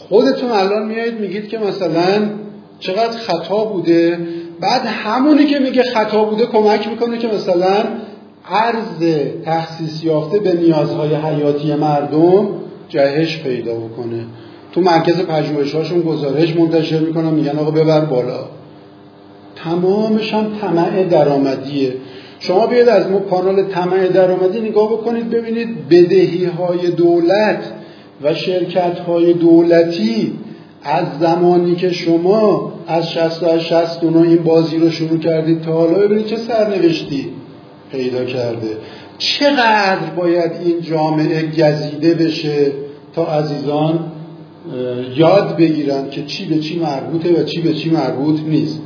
[0.09, 2.29] خودتون الان میایید میگید که مثلا
[2.79, 4.19] چقدر خطا بوده.
[4.59, 7.83] بعد همونی که میگه خطا بوده کمک می‌کنه که مثلا
[8.49, 12.47] عرض تخصیص یافته به نیازهای حیاتی مردم
[12.89, 14.25] جهش پیدا بکنه.
[14.71, 18.45] تو مرکز پژوهش‌هاشون گزارش منتشر می‌کنن میگن آقا ببر بالا.
[19.55, 21.93] تمامش هم طمع درآمدیه.
[22.39, 27.63] شما بیاید از ما کانال طمع درآمدی نگاه بکنید ببینید بدهی های دولت
[28.21, 30.33] و شرکت های دولتی
[30.83, 36.25] از زمانی که شما از 68 69 این بازی رو شروع کردید تا حالا ببینید
[36.25, 37.29] چه سرنوشتی
[37.91, 38.77] پیدا کرده.
[39.17, 42.71] چقدر باید این جامعه گزیده بشه
[43.13, 43.99] تا عزیزان
[45.15, 48.81] یاد بگیرن که چی به چی مربوطه و چی به چی مربوط نیست.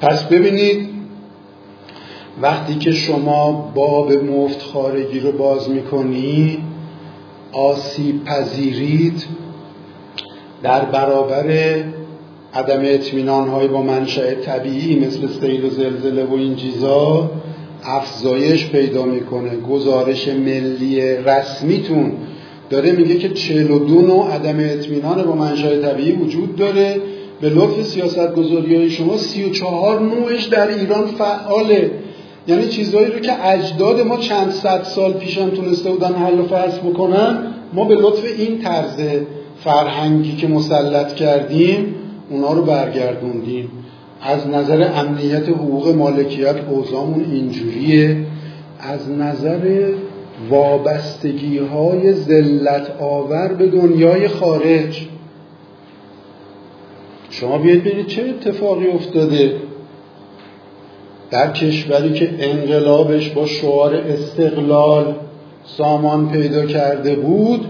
[0.00, 0.88] پس ببینید
[2.42, 6.58] وقتی که شما باب مفت خارگی رو باز می‌کنی
[7.52, 9.24] آسیب پذیرید
[10.62, 11.44] در برابر
[12.54, 17.30] عدم اطمینان های با منشأ طبیعی مثل سیل و زلزله و این چیزا
[17.84, 19.56] افزایش پیدا می‌کنه.
[19.56, 22.12] گزارش ملی رسمیتون
[22.70, 26.96] داره میگه که 42 نوع عدم اطمینان با منشأ طبیعی وجود داره.
[27.40, 31.90] به لطف سیاست گذاری های شما 34 نوعش در ایران فعاله.
[32.46, 36.80] یعنی چیزهایی رو که اجداد ما چند صد سال پیشم تونسته بودن حل و فصل
[36.80, 37.38] بکنن
[37.72, 39.00] ما به لطف این طرز
[39.64, 41.94] فرهنگی که مسلط کردیم
[42.30, 43.70] اونا رو برگردوندیم.
[44.20, 48.16] از نظر امنیت حقوق مالکیت اوضامون اینجوریه.
[48.80, 49.90] از نظر
[50.50, 55.06] وابستگی های زلت آور به دنیای خارج.
[57.30, 59.56] شما بیاید ببینید چه اتفاقی افتاده.
[61.32, 65.14] در کشوری که انقلابش با شعار استقلال
[65.64, 67.60] سامان پیدا کرده بود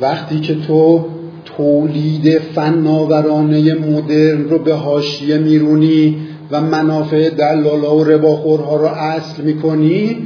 [0.00, 1.04] وقتی که تو
[1.44, 6.16] تولید فناورانه مدرن رو به حاشیه میرونی
[6.50, 10.16] و منافع دلالا و رباخورها رو اصل می‌کنی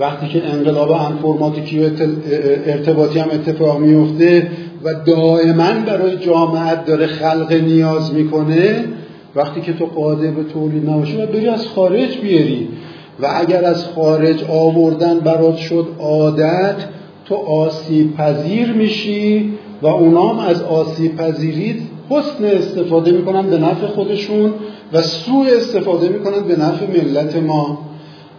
[0.00, 1.90] وقتی که انقلاب انفرماتیکی و
[2.66, 4.48] ارتباطی هم اتفاق میفته
[4.84, 8.84] و دائما برای جامعت داره خلق نیاز می‌کنه
[9.36, 12.68] وقتی که تو قادر به تولید نباشی و بری از خارج بیاری
[13.20, 16.76] و اگر از خارج آوردن برات شد عادت
[17.24, 19.52] تو آسیب پذیر میشی
[19.82, 21.76] و اونام از آسیب پذیریت
[22.10, 24.54] حسن استفاده می‌کنن به نفع خودشون
[24.92, 27.78] و سوء استفاده می‌کنن به نفع ملت ما.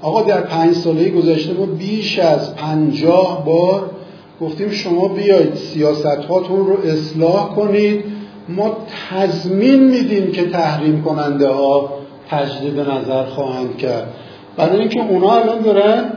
[0.01, 3.89] آقا در پنج ساله گذشته ما بیش از پنجاه بار
[4.41, 8.12] گفتیم شما بیاید سیاست هاتون رو اصلاح کنید
[8.49, 8.77] ما
[9.09, 11.89] تضمین میدیم که تحریم کننده ها
[12.29, 14.07] تجدید نظر خواهند کرد.
[14.57, 16.11] برای اینکه اونا الان دارن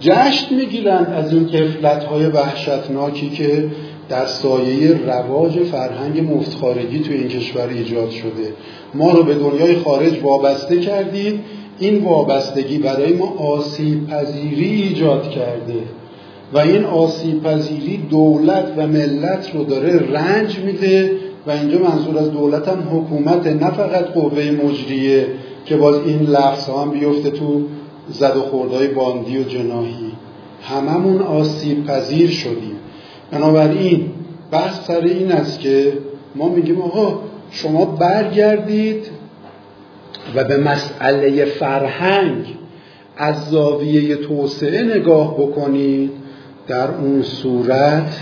[0.00, 3.70] جشن می‌گیرن از این کفلت های وحشتناکی که
[4.08, 8.52] در سایه رواج فرهنگ مفتخارگی توی این کشور ایجاد شده.
[8.94, 11.40] ما رو به دنیای خارج وابسته کردید.
[11.78, 15.82] این وابستگی برای ما آسیب پذیری ایجاد کرده.
[16.52, 17.48] و این آسیب
[18.10, 21.12] دولت و ملت رو داره رنج میده
[21.46, 25.26] و اینجا منظور از دولت هم حکومت نه فقط قوه مجریه
[25.64, 27.62] که باز این لفظ هم بیفته تو
[28.08, 30.12] زد و خوردهای باندی و جناهی.
[30.62, 32.76] هممون آسیب پذیر شدیم.
[33.30, 34.10] بنابراین
[34.50, 35.92] بحث سر این است که
[36.34, 37.18] ما میگیم آقا
[37.50, 39.06] شما برگردید
[40.34, 42.44] و به مسئله فرهنگ
[43.16, 46.10] از زاویه توسعه نگاه بکنید.
[46.68, 48.20] در اون صورت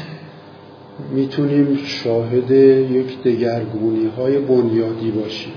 [1.12, 5.53] می‌تونیم شاهد یک دگرگونی های بنیادی باشیم.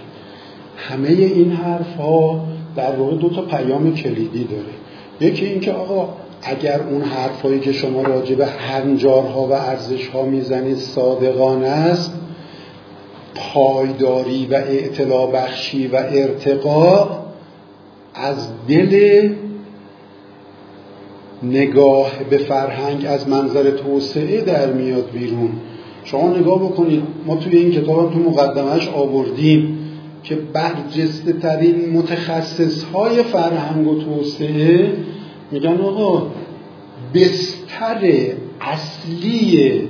[0.77, 5.31] همه این حرف ها در واقع دو تا پیام کلیدی داره.
[5.31, 11.67] یکی اینکه آقا اگر اون حرفایی که شما راجع به هنجارها و ارزشها می‌زنید صادقانه
[11.67, 12.13] است
[13.35, 17.21] پایداری و اعتلا بخشی و ارتقا
[18.15, 19.29] از دل
[21.43, 25.49] نگاه به فرهنگ از منظر توسعه در میاد بیرون.
[26.03, 29.77] شما نگاه بکنید ما توی این کتاب تو مقدمش آوردیم
[30.23, 34.93] که برجسته ترین متخصص های فرهنگ و توسعه
[35.51, 36.27] میگن آقا
[37.13, 38.11] بستر
[38.61, 39.81] اصلی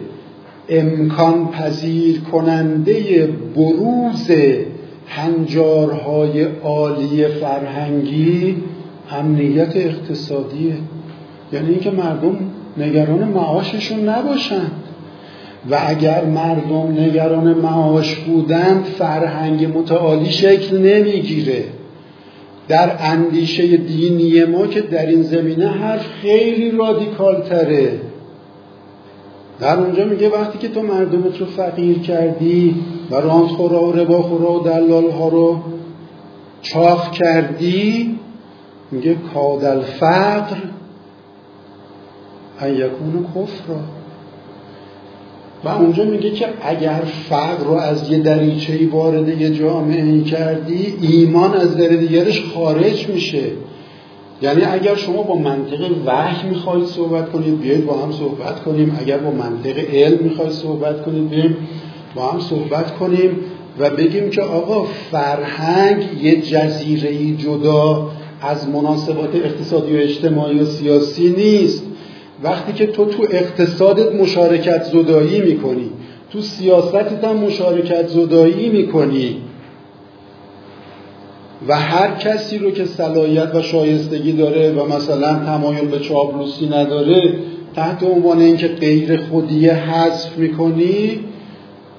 [0.70, 4.32] امکان پذیر کننده بروز
[5.08, 8.56] هنجارهای عالی فرهنگی
[9.12, 10.74] امنیت اقتصادیه.
[11.54, 12.38] یعنی اینکه مردم
[12.78, 14.72] نگران معاششون نباشند
[15.70, 21.64] و اگر مردم نگران معاش بودند فرهنگ متعالی شکل نمی‌گیره.
[22.68, 28.00] در اندیشه دینی ما که در این زمینه حرف خیلی رادیکال تره
[29.60, 32.76] در اونجا میگه وقتی که تو مردمت رو فقیر کردی
[33.12, 35.60] و راندخورا و رباخورا و دلال ها رو
[36.62, 38.16] چاخ کردی
[38.92, 40.58] میگه کادل فقر
[42.62, 43.74] ان یکون کفر.
[45.64, 51.54] و اونجا میگه که اگر فقر رو از یه دریچه وارد یه جامعه کردی ایمان
[51.54, 53.44] از در دیگرش خارج میشه.
[54.42, 58.98] یعنی اگر شما با منطق وحی می‌خواید صحبت کنید بیایید با هم صحبت کنیم.
[59.02, 61.56] اگر با منطق علم می‌خواید صحبت کنید بیایید
[62.16, 63.36] با هم صحبت کنیم
[63.80, 68.10] و بگیم که آقا فرهنگ یه جزیره جدا
[68.42, 71.84] از مناسبات اقتصادی و اجتماعی و سیاسی نیست.
[72.44, 75.90] وقتی که تو تو اقتصادت مشارکت زدایی می‌کنی
[76.32, 79.38] تو سیاستت هم مشارکت زدایی می‌کنی.
[81.68, 87.34] و هر کسی رو که صلاحیت و شایستگی داره و مثلا تمایل به چاپلوسی نداره
[87.76, 91.20] تحت عنوان اینکه غیر خودی حذف می‌کنی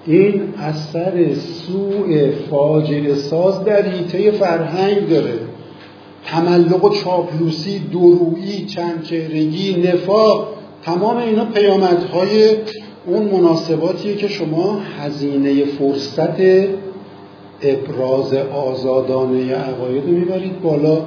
[0.07, 5.52] این اثر سوء فاجعه ساز در حیطه فرهنگ داره.
[6.27, 10.49] تملق و چاپلوسی درویی چندچهرگی نفاق
[10.83, 12.57] تمام اینا پیامدهای
[13.07, 16.41] اون مناسباتیه که شما هزینه فرصت
[17.63, 20.99] ابراز آزادانه عقاید می‌برید بالا.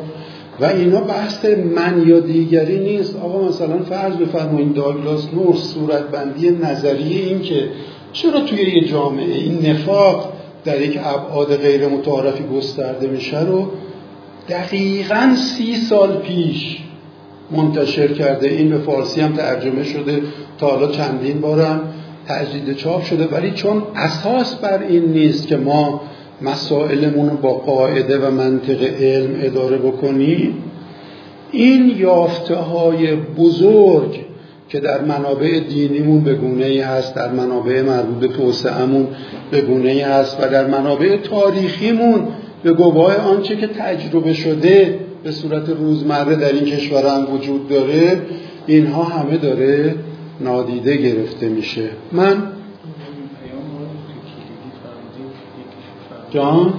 [0.59, 3.15] و اینا بحث من یا دیگری نیست.
[3.15, 7.69] آقا مثلا فرض بفرمایید داگلاس نور صورتبندی نظریه این که
[8.13, 10.33] چرا توی یه جامعه این نفاق
[10.65, 13.67] در یک ابعاد غیر متعارفی گسترده میشه رو
[14.49, 16.77] دقیقا سی سال پیش
[17.51, 18.47] منتشر کرده.
[18.47, 20.21] این به فارسی هم ترجمه شده.
[20.57, 21.81] تا حالا چندین بارم
[22.27, 23.27] تجدید چاپ شده.
[23.27, 26.01] ولی چون اساس بر این نیست که ما
[26.41, 30.63] مسائلمون رو با قاعده و منطق علم اداره بکنیم
[31.51, 34.25] این یافته های بزرگ
[34.69, 39.07] که در منابع دینیمون به گونه ای هست در منابع مربوط به توسعهمون
[39.51, 42.27] به گونه ای هست و در منابع تاریخیمون
[42.65, 48.21] به گواه آنچه که تجربه شده به صورت روزمره در این کشور هم وجود داره
[48.67, 49.95] اینها همه داره
[50.41, 51.89] نادیده گرفته میشه.
[52.11, 52.43] من
[56.31, 56.73] جان؟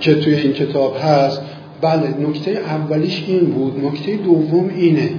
[0.00, 1.42] که توی این کتاب هست.
[1.80, 3.84] بله نکته اولیش این بود.
[3.84, 5.10] نکته دوم اینه.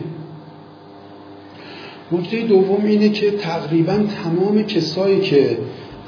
[2.12, 5.58] نکته دوم اینه که تقریبا تمام کسایی که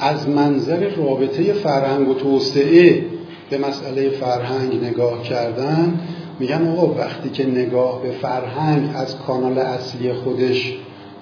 [0.02, 3.05] از منظر رابطه فرهنگ و توسعه
[3.50, 6.00] به مسئله فرهنگ نگاه کردن
[6.39, 10.74] میگن آقا وقتی که نگاه به فرهنگ از کانال اصلی خودش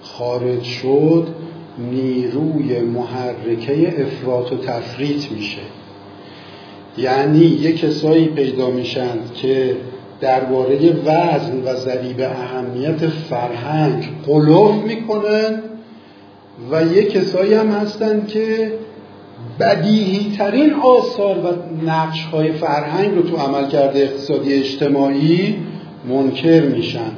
[0.01, 1.27] خارج شد
[1.91, 5.61] نیروی محرکه افراط و تفریط میشه.
[6.97, 9.75] یعنی یه کسایی پیدا میشن که
[10.21, 15.61] درباره وزن و ضریب اهمیت فرهنگ قلوف می‌کنن
[16.71, 18.71] و یه کسایی هم هستن که
[19.59, 21.47] بدیهی ترین آثار و
[21.85, 25.55] نقش های فرهنگ رو تو عمل کرده اقتصادی اجتماعی
[26.09, 27.11] منکر میشن.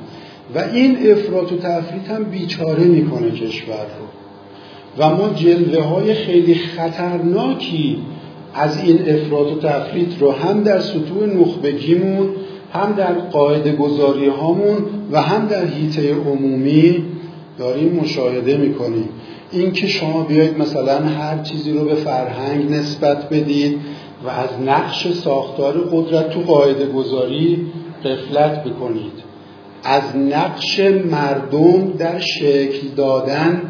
[0.55, 4.07] و این افراط و تفریط هم بیچاره می‌کنه کشور رو.
[4.97, 7.97] و ما جلوه های خیلی خطرناکی
[8.53, 12.29] از این افراط و تفریط رو هم در سطوح نخبگیمون
[12.73, 14.77] هم در قاعده گذاری هامون
[15.11, 17.03] و هم در حیطه عمومی
[17.57, 19.09] داریم مشاهده می‌کنیم.
[19.51, 23.79] این که شما بیایید مثلا هر چیزی رو به فرهنگ نسبت بدید
[24.25, 27.67] و از نقش ساختار قدرت تو قاعده گذاری
[28.05, 29.31] قفلت بکنید.
[29.83, 30.79] از نقش
[31.11, 33.61] مردم در شکل دادن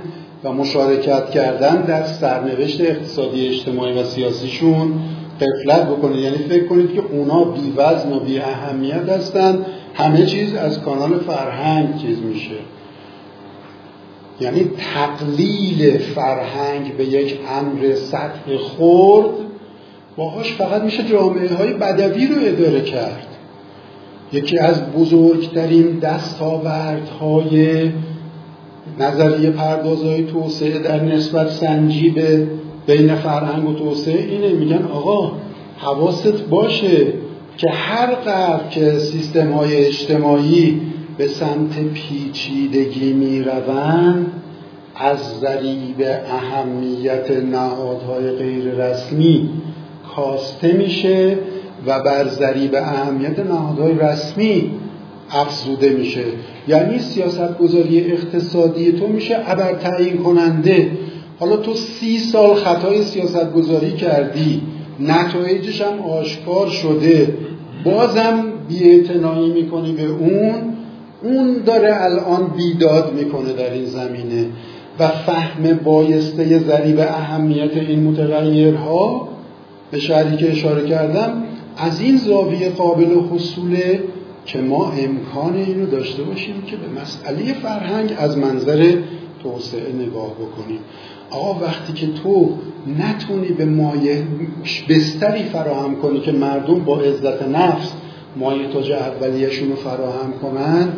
[0.43, 4.93] و مشارکت کردن در سرنوشت اقتصادی اجتماعی و سیاسیشون
[5.41, 10.55] قفلت بکنید یعنی فکر کنید که اونا بی وزن و بی اهمیت هستند همه چیز
[10.55, 12.55] از کانال فرهنگ چیز میشه.
[14.41, 19.29] یعنی تقلیل فرهنگ به یک امر سطح خورد
[20.17, 23.27] باهاش فقط میشه جامعه های بدوی رو اداره کرد.
[24.33, 27.89] یکی از بزرگترین دستاوردهای
[28.99, 32.47] نظریه پردازهای توسعه در نسبت سنجی به
[32.87, 34.53] بین فرهنگ و توسعه اینه.
[34.53, 35.31] میگن آقا
[35.77, 37.13] حواست باشه
[37.57, 40.81] که هر قدر که سیستم های اجتماعی
[41.17, 44.31] به سمت پیچیدگی می‌روند
[44.95, 49.49] از ذریب اهمیت نهادهای غیر رسمی
[50.15, 51.37] کاسته میشه
[51.85, 54.71] و بر ذریب اهمیت نهادهای رسمی
[55.29, 56.23] افزوده میشه.
[56.67, 60.91] یعنی سیاست گذاری اقتصادی تو میشه ابر تعیین کننده.
[61.39, 64.61] حالا تو سی سال خطای سیاست گذاری کردی
[64.99, 67.37] نتایجش هم آشکار شده.
[67.85, 70.70] بازم بیاعتنایی می‌کنی به اون.
[71.23, 74.45] اون داره الان بیداد می‌کنه در این زمینه
[74.99, 79.27] و فهم بایسته ذریب اهمیت این متغیرها
[79.91, 81.43] به شهری که اشاره کردم
[81.77, 84.03] از این زاویه قابل حصوله
[84.45, 88.95] که ما امکان اینو داشته باشیم که به مسئله فرهنگ از منظر
[89.43, 90.79] توسعه نگاه بکنیم.
[91.29, 92.49] آقا وقتی که تو
[92.99, 94.23] نتونی به مایه
[94.89, 97.91] بستری فراهم کنی که مردم با عزت نفس
[98.35, 100.89] مایه تاج اولیشون رو فراهم کنن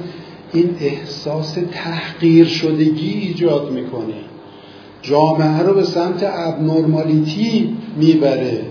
[0.54, 4.14] این احساس تحقیر شدگی ایجاد می‌کنه.
[5.02, 8.62] جامعه رو به سمت ابنرمالیتی می‌بره.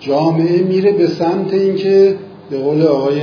[0.00, 2.16] جامعه میره به سمت اینکه
[2.50, 3.20] به قول آقای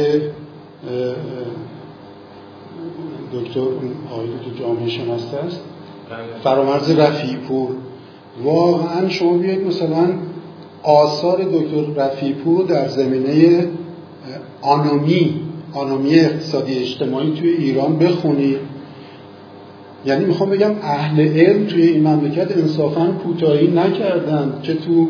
[3.34, 3.60] دکتر
[4.12, 5.62] آقای دکتر جامعه شناسته است؟
[6.10, 6.42] بله.
[6.44, 7.70] فرامرز رفیع پور
[8.44, 10.10] واقعا شما بیاید مثلا
[10.84, 13.68] آثار دکتر رفیع پور در زمینه
[14.62, 15.40] آنومی
[15.74, 18.58] آنومی اقتصادی اجتماعی توی ایران بخونید
[20.06, 24.60] یعنی می‌خوام بگم اهل علم توی این مملکت انصافا کوتاهی نکردن.
[24.62, 25.08] چه تو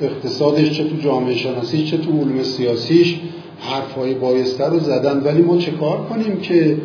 [0.00, 3.20] اقتصادش چه تو جامعه شناسی چه تو علوم سیاسیش
[3.58, 5.22] حرفهای بایسته رو زدن.
[5.24, 6.76] ولی ما چه کار کنیم که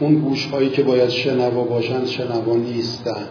[0.00, 3.28] اون گوش هایی که باید شنوا باشند شنوا نیستند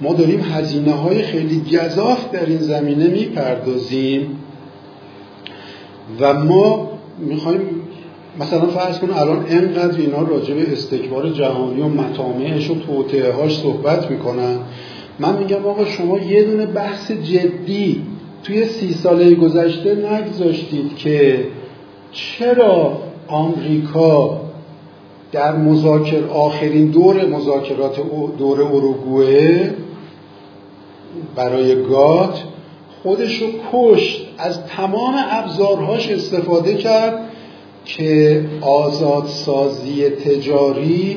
[0.00, 4.38] ما داریم هزینه های خیلی گذاف در این زمینه می‌پردازیم
[6.20, 7.60] و ما می‌خوایم
[8.40, 13.58] مثلا فرض کن الان انقدر اینا راجع به استکبار جهانی و مطامعش و توطعه هاش
[13.58, 14.58] صحبت می‌کنن
[15.18, 18.02] من میگم آقا شما یه دونه بحث جدی
[18.42, 21.46] توی سی ساله گذشته نگذاشتید که
[22.12, 24.40] چرا آمریکا
[25.32, 28.00] در مذاکر آخرین دور مذاکرات
[28.38, 29.74] دور اروگوئه
[31.36, 32.42] برای گات
[33.08, 37.18] خودش رو کشت از تمام ابزارهاش استفاده کرد
[37.84, 41.16] که آزادسازی تجاری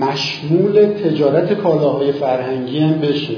[0.00, 3.34] مشمول تجارت کالاهای فرهنگی هم بشه.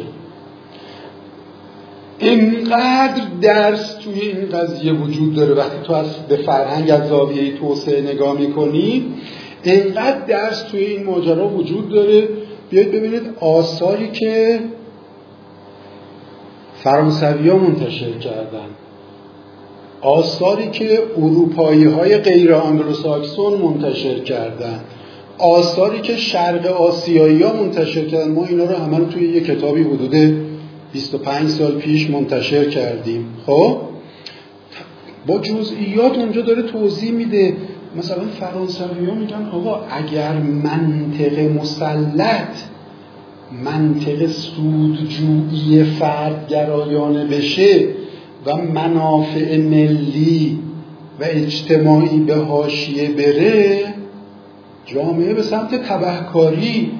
[2.18, 5.54] اینقدر درس توی این قضیه وجود داره.
[5.54, 9.04] وقتی تو از به فرهنگ از زاویه توسعه نگاه می‌کنی
[9.62, 12.28] اینقدر درس توی این ماجرا وجود داره.
[12.70, 14.60] بیاید ببینید آثاری که
[16.84, 18.68] فرانسوی ها منتشر کردن.
[20.00, 24.80] آثاری که اروپایی های غیر آنگلوساکسون منتشر کردن.
[25.38, 28.32] آثاری که شرق آسیایی ها منتشر کردن.
[28.32, 30.14] ما اینا رو همه توی یه کتابی حدود
[30.92, 33.26] 25 سال پیش منتشر کردیم.
[33.46, 33.76] خب؟
[35.26, 37.56] با جزئیات اونجا داره توضیح میده.
[37.96, 42.56] مثلا فرانسوی ها میگن آقا اگر منطق مسلط
[43.64, 47.88] منطق سودجویی فردگرایانه بشه
[48.46, 50.58] و منافع ملی
[51.20, 53.94] و اجتماعی به حاشیه بره
[54.86, 56.92] جامعه به سمت تبهکاری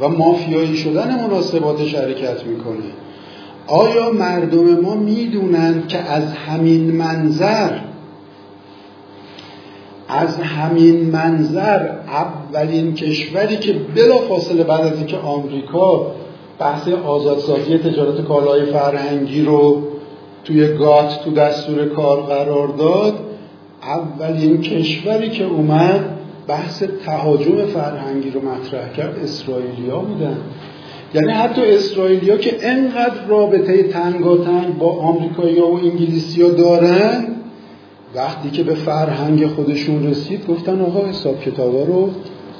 [0.00, 2.90] و مافیایی شدن مناسباتش حرکت می‌کنه.
[3.66, 7.89] آیا مردم ما می‌دونند که از همین منظر
[10.10, 16.06] از همین منظر اولین کشوری که بلا فاصله بعد از اینکه آمریکا
[16.58, 19.82] بحث آزادسازی تجارت کالای فرهنگی رو
[20.44, 23.18] توی گات تو دستور کار قرار داد
[23.82, 26.00] اولین کشوری که اومد
[26.48, 30.36] بحث تهاجم فرهنگی رو مطرح کرد اسرائیلیا بودن.
[31.14, 37.39] یعنی حتی اسرائیلیا که انقدر رابطه تنگاتنگ با آمریکایی‌ها و انگلیسیا دارن
[38.14, 42.10] وقتی که به فرهنگ خودشون رسید گفتن آقا حساب کتابا رو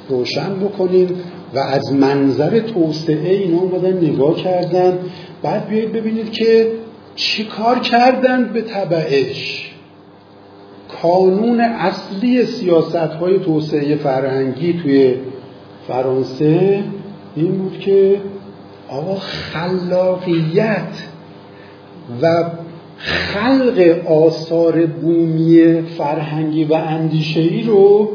[0.09, 1.07] روشن بکنیم
[1.53, 4.99] و از منظر توسعه اینا اومدن نگاه کردن.
[5.41, 6.71] بعد بیایید ببینید که
[7.15, 9.71] چی کار کردند به طبعش.
[11.01, 15.15] کانون اصلی سیاست های توسعه فرهنگی توی
[15.87, 16.83] فرانسه
[17.35, 18.21] این بود که
[18.89, 21.07] آقا خلاقیت
[22.21, 22.43] و
[23.03, 28.09] خلق آثار بومی فرهنگی و اندیشهی رو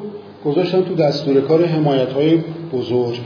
[0.44, 2.38] گذاشتن تو دستور کار حمایت های
[2.72, 3.20] بزرگ.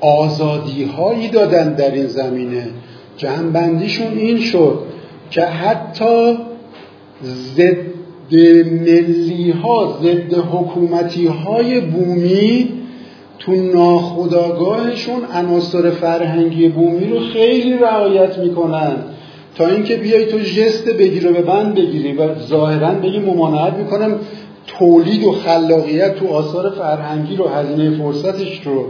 [0.00, 2.66] آزادی هایی دادن در این زمینه.
[3.16, 4.78] جنبندیشون این شد
[5.30, 6.36] که حتی
[7.24, 7.76] ضد
[8.66, 12.68] ملی ها ضد حکومتی های بومی
[13.38, 18.96] تو ناخداگاهشون عناصر فرهنگی بومی رو خیلی رعایت می‌کنن.
[19.54, 24.20] تا اینکه بیای تو جست بگیر و به بند بگیری و ظاهرا بگی ممانعت می‌کنم
[24.66, 28.84] تولید و خلاقیت تو آثار فرهنگی رو هزینه فرصتش رو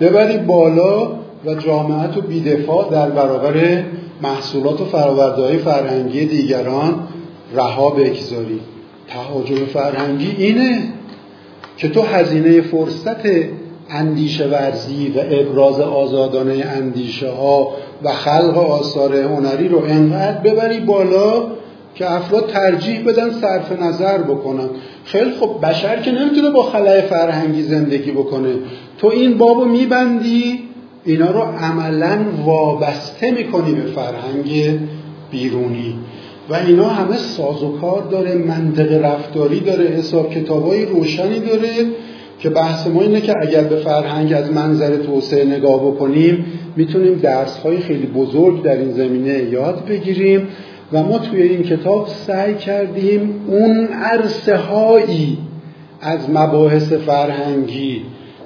[0.00, 1.08] ببری بالا
[1.46, 3.84] و جامعت و بیدفاع در برابر
[4.22, 7.08] محصولات و فرآورده‌های فرهنگی دیگران
[7.54, 8.60] رها بگذاری.
[9.08, 10.82] تهاجم فرهنگی اینه
[11.76, 13.26] که تو هزینه فرصت
[13.90, 17.72] اندیشه ورزی و ابراز آزادانه اندیشه ها
[18.02, 21.46] و خلق آثار هنری رو انقدر ببری بالا
[21.94, 24.68] که افراد ترجیح بدن صرف نظر بکنن.
[25.04, 28.54] خیلی خب بشر که نمی‌تونه با خلای فرهنگی زندگی بکنه.
[28.98, 30.60] تو این بابو میبندی
[31.04, 34.78] اینا رو عملا وابسته می‌کنی به فرهنگ
[35.30, 35.94] بیرونی.
[36.50, 41.68] و اینا همه سازوکار داره منطق رفتاری داره حساب کتابای روشنی داره.
[42.38, 46.44] که بحث ما اینه که اگر به فرهنگ از منظر توسعه نگاه بکنیم
[46.76, 50.48] می‌تونیم درس های خیلی بزرگ در این زمینه یاد بگیریم
[50.92, 55.38] و ما توی این کتاب سعی کردیم اون عرصه هایی
[56.00, 58.02] از مباحث فرهنگی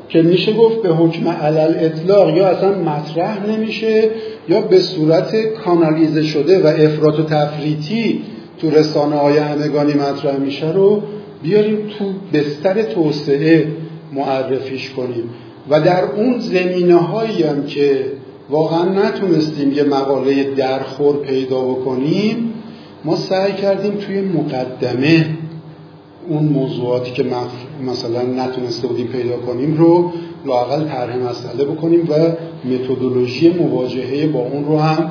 [0.08, 4.10] که میشه گفت به حکم علل اطلاق یا اصلا مطرح نمیشه
[4.48, 8.22] یا به صورت کانالیزه شده و افراط و تفریطی
[8.60, 11.02] تو رسانه های همگانی مطرح میشه رو
[11.42, 13.72] بیاریم تو بستر توسعه
[14.12, 15.30] معرفیش کنیم.
[15.70, 18.04] و در اون زمینه هم که
[18.50, 22.52] واقعا نتونستیم یه مقاله درخور پیدا بکنیم
[23.04, 25.26] ما سعی کردیم توی مقدمه
[26.28, 27.24] اون موضوعاتی که
[27.86, 30.12] مثلا نتونسته بودیم پیدا کنیم رو
[30.46, 32.14] لاقل طرح مسئله بکنیم و
[32.68, 35.10] متدولوژی مواجهه با اون رو هم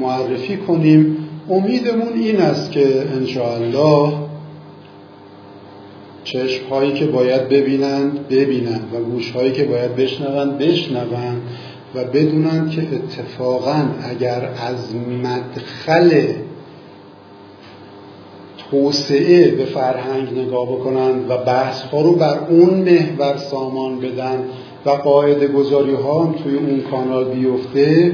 [0.00, 1.16] معرفی کنیم.
[1.50, 4.12] امیدمون این است که انشاءالله
[6.26, 11.42] چشم هایی که باید ببینند ببینند و گوش هایی که باید بشنوند بشنوند
[11.94, 16.22] و بدونند که اتفاقا اگر از مدخل
[18.70, 24.38] توسعه به فرهنگ نگاه بکنند و بحث ها رو بر اون محور سامان بدن
[24.86, 28.12] و قاعده گذاری ها هم توی اون کانال بیفته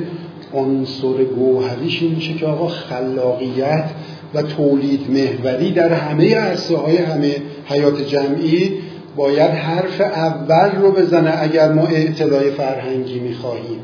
[0.55, 3.91] عنصر گوهریش این میشه که آقا خلاقیت
[4.35, 8.73] و تولید محوری در همه عرصه های همه حیات جمعی
[9.17, 13.81] باید حرف اول رو بزنه اگر ما اطلاع فرهنگی می‌خواهیم.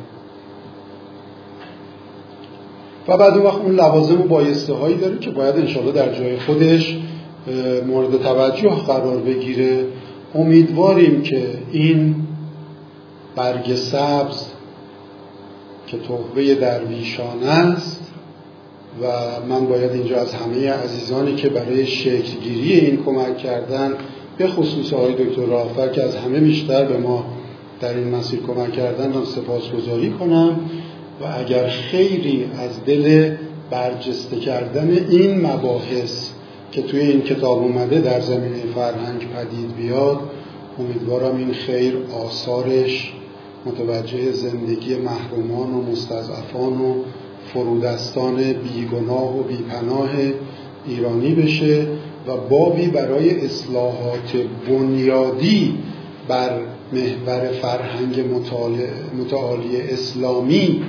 [3.09, 6.39] و بعد اون وقت اون لوازم و بایسته هایی داره که باید انشالله در جای
[6.39, 6.99] خودش
[7.87, 9.85] مورد توجه قرار بگیره.
[10.35, 12.15] امیدواریم که این
[13.37, 14.47] برگ سبز
[15.87, 17.98] که تحبه درویشان است
[19.03, 19.07] و
[19.49, 23.95] من باید اینجا از همه عزیزانی که برای شکلگیری این کمک کردن
[24.39, 27.25] به خصوص آقای دکتر رافر که از همه بیشتر به ما
[27.81, 30.61] در این مسیر کمک کردن و سپاسگزاری کنم
[31.21, 33.35] و اگر خیری از دل
[33.71, 36.31] برجسته کردن این مباحث
[36.73, 40.19] که توی این کتاب اومده در زمینه فرهنگ پدید بیاد
[40.79, 43.13] امیدوارم این خیر آثارش
[43.67, 46.95] متوجه زندگی محرومان و مستضعفان و
[47.55, 50.09] فرودستان بیگناه و بیپناه
[50.87, 51.87] ایرانی بشه
[52.27, 54.33] و بابی برای اصلاحات
[54.69, 55.75] بنیادی
[56.29, 56.51] بر
[56.93, 58.25] محور فرهنگ
[59.21, 60.83] متعالی اسلامی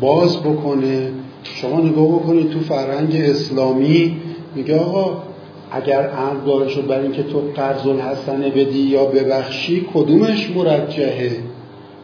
[0.00, 1.12] باز بکنه.
[1.42, 4.16] شما نگاه بکنید تو فرهنگ اسلامی
[4.54, 5.22] میگه آقا
[5.70, 11.30] اگر امر داره شد برای اینکه تو قرض الحسنه بدی یا ببخشی کدومش مرجحه؟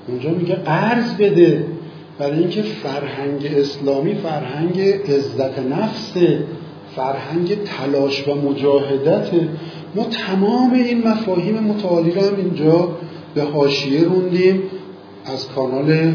[0.09, 1.67] اونجا میگه قرض بده.
[2.19, 6.13] برای اینکه فرهنگ اسلامی فرهنگ عزت نفس
[6.97, 9.31] فرهنگ تلاش و مجاهدت
[9.95, 12.89] ما تمام این مفاهیم متعالی رو هم اینجا
[13.35, 14.63] به حاشیه روندیم.
[15.25, 16.15] از کانال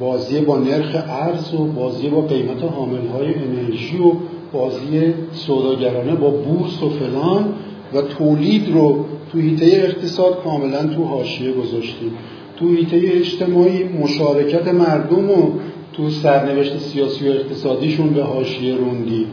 [0.00, 4.12] بازی با نرخ ارز و بازی با قیمت حامل های انرژی و
[4.52, 7.54] بازی سوداگرانه با بورس و فلان
[7.94, 12.12] و تولید رو تو حیطه اقتصاد کاملا تو حاشیه گذاشتیم.
[12.58, 15.50] تو حیطه اجتماعی مشارکت مردم و
[15.92, 19.26] تو سرنوشت سیاسی و اقتصادیشون به حاشیه روندیم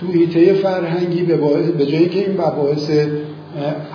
[0.00, 1.36] تو حیطه فرهنگی به,
[1.78, 2.90] به جایی که این مباحث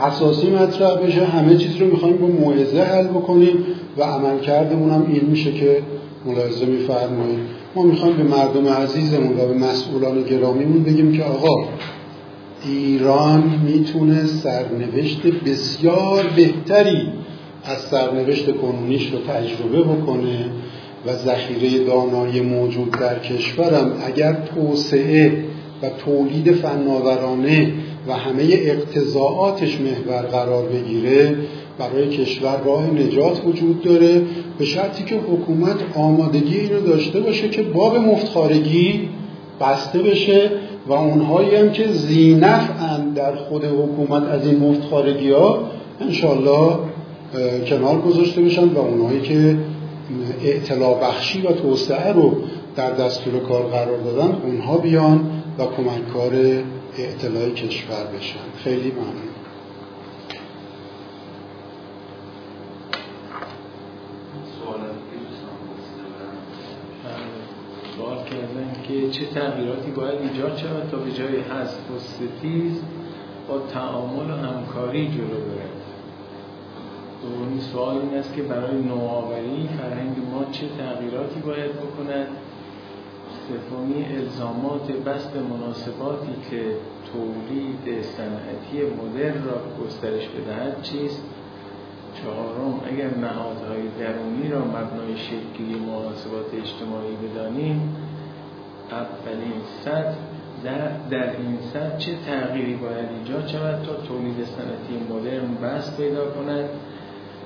[0.02, 3.58] اساسی مطرح بشه همه چیز رو می‌خوایم با موعظه حل بکنیم
[3.98, 5.78] و عملکردمون هم این میشه که
[6.26, 7.40] ملاحظه میفرمایید.
[7.76, 11.68] ما می‌خوایم به مردم عزیزمون و به مسئولان گرامیمون بگیم که آقا
[12.66, 17.08] ایران می‌تونه سرنوشت بسیار بهتری
[17.66, 20.46] از سرنوشت کنونیش رو تجربه بکنه
[21.06, 25.44] و ذخیره دانایی موجود در کشورم اگر توسعه
[25.82, 27.74] و تولید فناورانه
[28.08, 31.36] و همه اقتضاعاتش محور قرار بگیره
[31.80, 34.22] برای کشور راه نجات وجود داره.
[34.58, 39.10] به شرطی که حکومت آمادگی اینو داشته باشه که باب مفتخارگی
[39.62, 40.52] بسته بشه
[40.88, 45.70] و اونهایی هم که زینفعن در خود حکومت از این مفتخارگی ها
[46.02, 46.78] انشالله
[47.66, 49.58] کنار گذاشته بشن و اونهایی که
[50.44, 52.36] اعتلاع بخشی و توسعه رو
[52.76, 56.32] در دستور کار قرار دادن اونها بیان و کمککار
[56.98, 58.40] اعتلاع کشور بشن.
[58.64, 59.34] خیلی ممنون.
[68.88, 72.82] که چه تغییراتی باید ایجاد شود تا به جای حذف و ستیز
[73.48, 75.73] با تعامل و همکاری جلو بره
[77.24, 82.28] دومین سوال این است که برای نوآوری فرهنگ ما چه تغییراتی باید بکند؟
[83.48, 86.62] سومی الزامات بست مناسباتی که
[87.14, 91.24] تولید صنعتی مدرن را گسترش بدهد چیست؟
[92.14, 97.96] چهارم اگر نهادهای درونی را مبنای شکلی مناسبات اجتماعی بدانیم
[98.92, 100.16] اولین سطح
[100.64, 106.32] در, در این سطح چه تغییری باید ایجاد شود تا تولید صنعتی مدرن بست پیدا
[106.32, 106.70] کند؟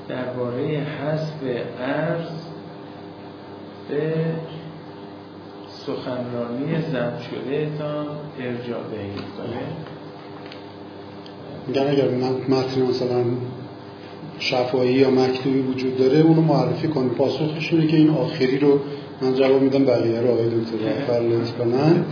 [0.09, 2.27] درباره حذف ارز
[3.89, 4.13] به
[5.69, 8.07] سخنرانی ضبط شده تان
[8.39, 9.47] ارجاع دهید.
[11.67, 12.09] میگن اگر
[12.49, 13.23] متن مثلا
[14.39, 18.79] شفایی یا مکتوبی وجود داره اونو معرفی کنیم پاسخش اینه که این آخری رو
[19.21, 19.85] من جواب میدم.
[19.85, 22.05] بقیه رو آقای دکتر لطف کنن.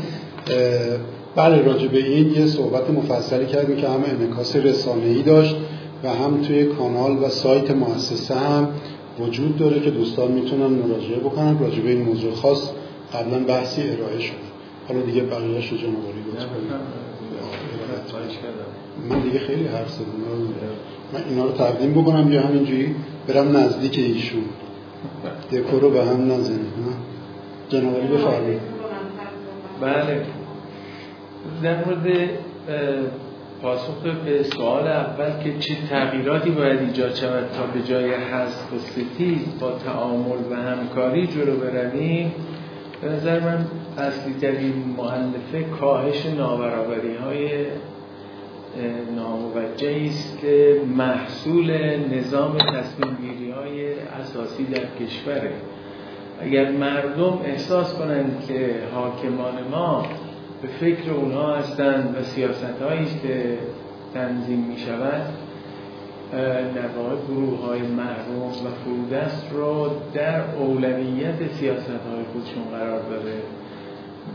[1.35, 5.55] بله راجع به این یه صحبت مفصلی کردیم که هم انعکاس رسانه‌ای داشت.
[6.03, 8.67] و هم توی کانال و سایت مؤسسه هم
[9.19, 11.59] وجود داره که دوستان می‌تونن مراجعه بکنن.
[11.59, 12.71] راجع به این موضوع خاص
[13.13, 14.37] قبلا بحثی ارائه شده.
[14.87, 16.45] حالا دیگه بقیه‌اش رو لطف
[19.09, 20.05] من دیگه خیلی حرف زدم.
[21.13, 22.95] من اینا رو تقدیم بکنم یا همینجوری
[23.27, 24.43] برم نزدیک ایشون.
[25.51, 26.73] دکور رو به هم نزنیم
[27.69, 28.59] جنابالی بفرمایید.
[29.81, 30.25] بله.
[31.63, 32.29] در مورد
[33.61, 38.79] پاسخ به سوال اول که چه تغییراتی باید ایجاد شود تا به جای حذف و
[38.79, 42.31] ستیز با تعامل و همکاری جلو برویم
[43.01, 43.65] به نظر من
[43.97, 47.65] اصلی ترین معلفه کاهش نابرابری های
[49.15, 51.71] ناموجهی است که محصول
[52.11, 55.53] نظام تصمیم گیری های اساسی در کشوره.
[56.41, 60.05] اگر مردم احساس کنند که حاکمان ما
[60.61, 63.57] به فکر اونها هستند و سیاست است که
[64.13, 65.33] تنظیم می شود
[66.75, 66.87] در
[67.27, 73.33] گروه های محروم و فرودست رو در اولویت سیاست های خودشون قرار داره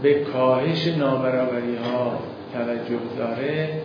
[0.02, 2.18] به کاهش نابرابری ها
[2.52, 3.82] توجه داره.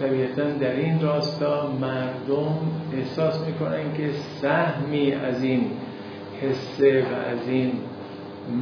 [0.00, 2.58] طبیعتا در این راستا مردم
[2.92, 4.10] احساس می‌کنن که
[4.42, 5.70] سهمی از این
[6.40, 7.72] حسه و از این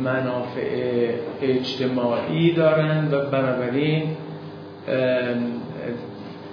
[0.04, 1.10] منافع
[1.42, 4.02] اجتماعی دارند و بنابراین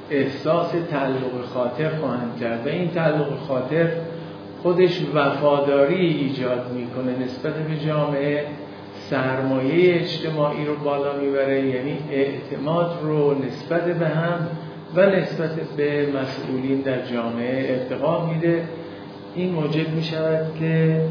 [0.10, 3.88] احساس تعلق خاطر خواهند کرد و این تعلق خاطر
[4.64, 8.46] خودش وفاداری ایجاد می‌کنه نسبت به جامعه.
[9.10, 14.48] سرمایه اجتماعی رو بالا می‌بره یعنی اعتماد رو نسبت به هم
[14.96, 18.64] و نسبت به مسئولین در جامعه ارتقا میده.
[19.36, 21.02] این موجب می‌شود که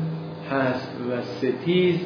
[0.51, 1.97] هست و ستیز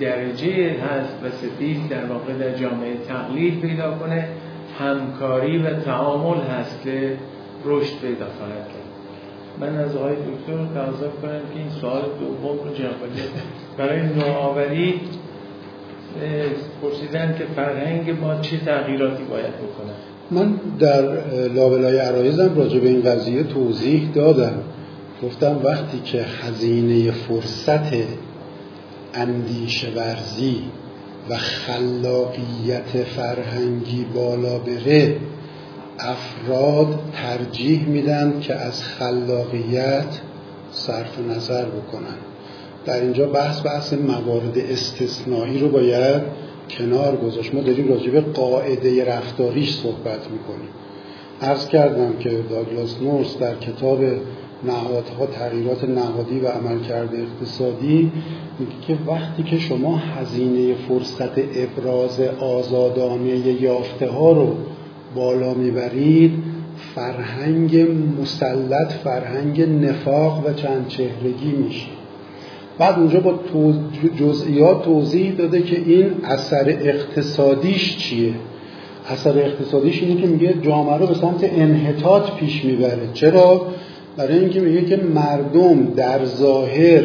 [0.00, 4.28] درجه هست و ستیز در واقع در جامعه تقلیل پیدا کنه.
[4.78, 7.16] همکاری و تعامل هست که
[7.64, 8.84] رشد پیدا خواهد کرد.
[9.60, 12.94] من از آقای دکتر تقاضا کنم که این سوال دوم رو جناب
[13.78, 15.00] برای نوآوری
[16.82, 19.92] پرسیدن که فرهنگ ما چه تغییراتی باید بکنه.
[20.30, 21.02] من در
[21.54, 24.58] لابلای عرایزم راجع به این قضیه توضیح دادم.
[25.24, 27.92] گفتم وقتی که هزینه فرصت
[29.14, 30.62] اندیشه ورزی
[31.28, 35.16] و خلاقیت فرهنگی بالا بره
[35.98, 40.20] افراد ترجیح میدن که از خلاقیت
[40.72, 42.16] صرف نظر بکنن.
[42.84, 46.22] در اینجا بحث بحث موارد استثنایی رو باید
[46.70, 47.54] کنار گذاشت.
[47.54, 50.68] ما داریم راجع به قاعده رفتاریش صحبت می‌کنیم.
[51.42, 54.04] عرض کردم که داگلاس نورس در کتاب
[54.66, 58.12] نهادها تغییرات نهادی و عملکرد اقتصادی
[58.58, 64.56] میگه که وقتی که شما هزینه فرصت ابراز آزادانه یافته ها رو
[65.14, 66.32] بالا می‌برید
[66.94, 67.86] فرهنگ
[68.20, 71.86] مسلط فرهنگ نفاق و چند چهرگی میشه.
[72.78, 73.34] بعد اونجا با
[74.18, 78.34] جزئیات توضیح داده که این اثر اقتصادیش چیه.
[79.08, 83.08] اثر اقتصادیش اینه که میگه جامعه رو به سمت انحطاط پیش می‌بره.
[83.12, 83.66] چرا؟
[84.16, 87.02] برای اینکه میگه که مردم در ظاهر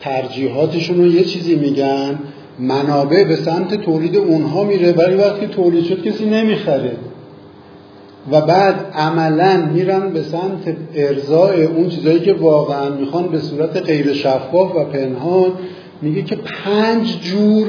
[0.00, 2.18] ترجیحاتشون رو یه چیزی میگن
[2.58, 6.96] منابع به سمت تولید اونها میره ولی وقتی تولید شد کسی نمی‌خره.
[8.32, 14.12] و بعد عملا میرن به سمت ارزای اون چیزایی که واقعا می‌خوان به صورت غیر
[14.12, 15.52] شفاف و پنهان
[16.02, 17.66] میگه که پنج جور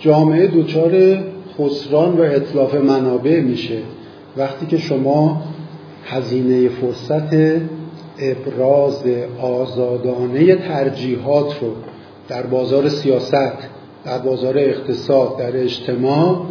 [0.00, 1.18] جامعه دچار
[1.58, 3.78] خسران و اطلاف منابع میشه.
[4.36, 5.42] وقتی که شما
[6.04, 7.34] هزینه فرصت
[8.18, 9.04] ابراز
[9.42, 11.68] آزادانه ترجیحات رو
[12.28, 13.52] در بازار سیاست
[14.04, 16.42] در بازار اقتصاد در اجتماع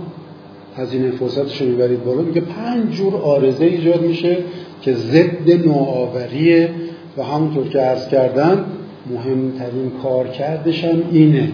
[0.77, 2.21] هزینه فرصتش رو می‌برید بالا.
[2.21, 4.37] میگه پنج جور آرزه ایجاد میشه
[4.81, 6.69] که ضد نوآوریه
[7.17, 8.65] و همونطور که عرض کردم
[9.09, 11.49] مهمترین کارکردش هم اینه.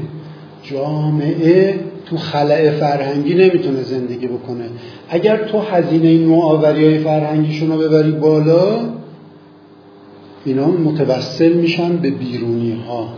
[0.63, 1.75] جامعه
[2.05, 4.63] تو خلع فرهنگی نمی‌تونه زندگی بکنه.
[5.09, 8.79] اگر تو هزینه نوآوری های فرهنگیشون رو ببری بالا
[10.45, 13.09] اینا متوسل میشن به بیرونی ها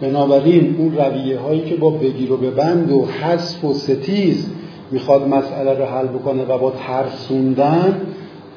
[0.00, 4.46] بنابراین اون رویه هایی که با بگیر و ببند و حذف و ستیز
[4.90, 8.00] می‌خواد مسئله رو حل بکنه و با ترسوندن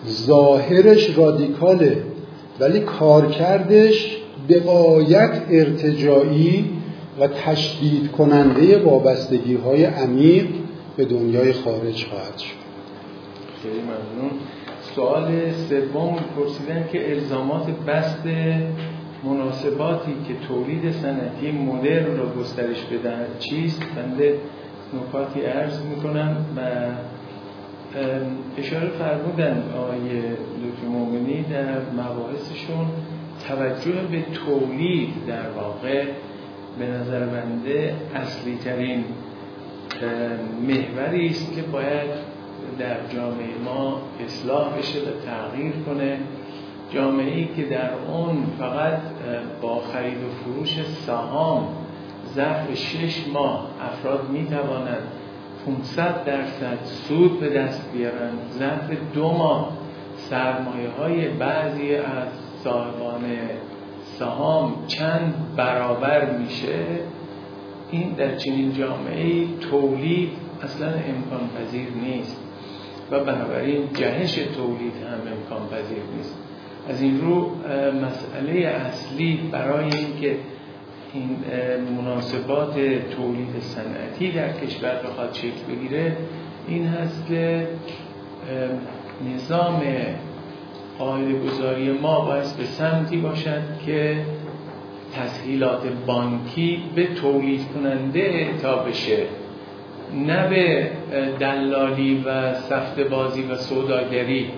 [0.07, 2.03] ظاهرش رادیکاله
[2.60, 4.18] ولی کارکردش
[4.48, 6.65] به قایت ارتجاعی
[7.19, 10.45] و تشدید کننده وابستگی های عمیق
[10.98, 12.57] به دنیای خارج خواهد شد.
[13.64, 14.32] خیلی ممنون.
[14.98, 18.24] سوال سوم پرسیدن که الزامات بست
[19.24, 24.40] مناسباتی که تولید صنعتی مدرن را گسترش بدهد چیست؟ بنده
[24.94, 26.61] نکاتی عرض می‌کنم و
[28.57, 32.88] اشاره فرمودن آقای دکتر مومنی در مباحثشون
[33.48, 36.03] توجه به تولید در واقع
[36.80, 39.03] به نظر بنده اصلی ترین
[40.68, 42.36] محوری است که باید
[42.80, 46.20] در جامعه ما اصلاح بشه و تغییر کنه.
[46.94, 48.99] جامعه ای که در اون فقط
[49.62, 51.68] با خرید و فروش سهام
[52.36, 55.04] ظرف شش ماه افراد می توانند
[55.66, 58.32] 500 درصد سود به دست بیارن.
[58.52, 59.78] ظرف دو ماه
[60.16, 62.28] سرمایه های بعضی از
[62.64, 63.24] صاحبان
[64.20, 66.86] سهام چند برابر میشه.
[67.91, 70.30] این در چنین جامعه تولید
[70.64, 72.47] اصلا امکان پذیر نیست.
[73.12, 76.38] و بنابراین جهش تولید هم امکان پذیر نیست.
[76.90, 77.52] از این رو
[78.06, 80.38] مسئله اصلی برای اینکه
[81.14, 81.38] این
[82.02, 82.74] مناسبات
[83.16, 86.18] تولید صنعتی در کشور بخواد شکل بگیره
[86.68, 87.68] این هست که
[89.36, 89.82] نظام
[91.00, 94.18] قاعده گذاری ما باید به سمتی باشد که
[95.16, 99.26] تسهیلات بانکی به تولید کننده اعطا بشه.
[100.14, 100.90] نه به
[101.40, 104.52] دلالی و سفت بازی و سوداگری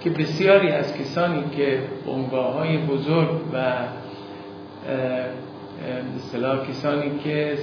[0.00, 3.72] که بسیاری از کسانی که بنگاه های بزرگ و
[6.16, 7.58] اصطلاح کسانی که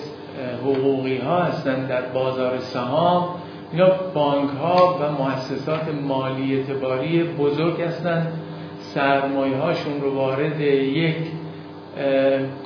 [0.64, 3.28] حقوقی ها هستند در بازار سهام
[3.74, 8.34] یا بانک ها و مؤسسات مالی اعتباری بزرگ هستند
[8.80, 11.16] سرمایه هاشون رو وارد یک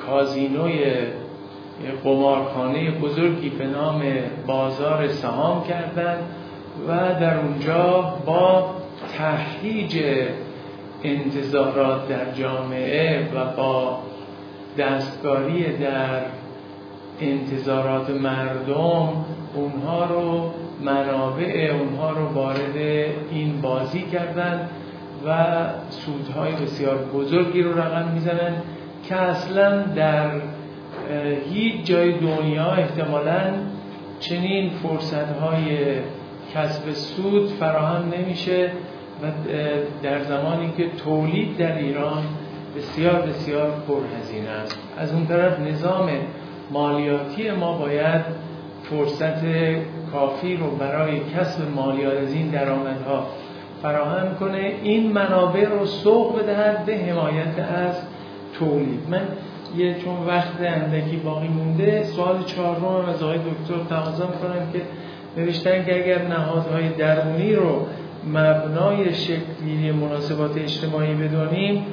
[0.08, 0.84] کازینوی
[2.04, 4.04] قمارخانه بزرگی به نام
[4.48, 6.24] بازار سهام کردند
[6.88, 8.70] و در اونجا با
[9.18, 10.04] تحریج
[11.04, 14.00] انتظارات در جامعه و با
[14.78, 16.22] دستکاری در
[17.22, 19.26] انتظارات مردم
[19.56, 20.52] اونها رو
[20.82, 22.78] منابع اونها رو وارد
[23.32, 24.70] این بازی کردن
[25.28, 25.46] و
[25.90, 28.62] سودهای بسیار بزرگی رو رقم می‌زنن
[29.04, 30.32] که اصلا در
[31.54, 33.54] هیچ جای دنیا احتمالا
[34.20, 35.78] چنین فرصتهای
[36.54, 38.72] کسب سود فراهم نمیشه
[39.24, 39.26] و
[40.04, 42.24] در زمانی که تولید در ایران
[42.78, 44.80] بسیار بسیار پرهزینه است.
[44.98, 46.10] از اون طرف نظام
[46.72, 48.22] مالیاتی ما باید
[48.84, 49.42] فرصت
[50.12, 53.28] کافی رو برای کسب مالیات از این درآمدها
[53.82, 57.96] فراهم کنه این منابع رو سوق بدهد به حمایت از
[58.60, 59.00] تولید.
[59.10, 59.22] من
[59.78, 64.82] یه چون وقت اندکی باقی مونده سوال چهارم از آقای دکتر تقاضا می‌کنم که
[65.38, 67.86] نوشتن که اگر نهادهای درونی رو
[68.34, 71.86] مبنای شکلی مناسبات اجتماعی بدانیم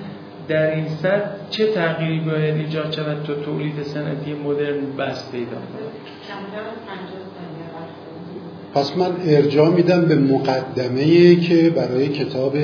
[0.49, 6.15] در این سطح چه تغییری باید ایجاد شود تا تولید صنعتی مدرن بس پیدا کند
[8.75, 12.57] پس من ارجاع میدم به مقدمه که برای کتاب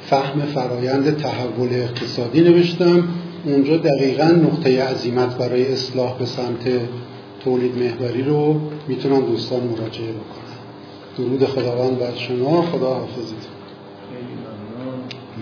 [0.00, 3.08] فهم فرایند تحول اقتصادی نوشتم.
[3.44, 6.80] اونجا دقیقا نقطه عظیمت برای اصلاح به سمت
[7.44, 10.50] تولید محوری رو می‌تونن دوستان مراجعه بکنن
[11.18, 12.62] درود خداوند بر شما.
[12.62, 13.38] خدا حافظتون.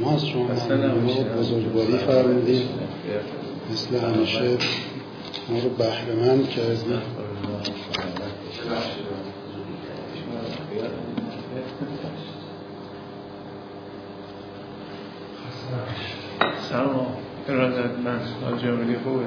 [0.01, 0.45] ما از شما
[1.39, 2.69] بزرگواری فرمودیم
[3.73, 4.59] مثل همیشه
[5.49, 7.03] ما رو بهرهمند کردیم
[16.71, 17.28] سلام.
[17.49, 19.25] ارادت من جمعی خوبه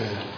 [0.00, 0.31] Yeah.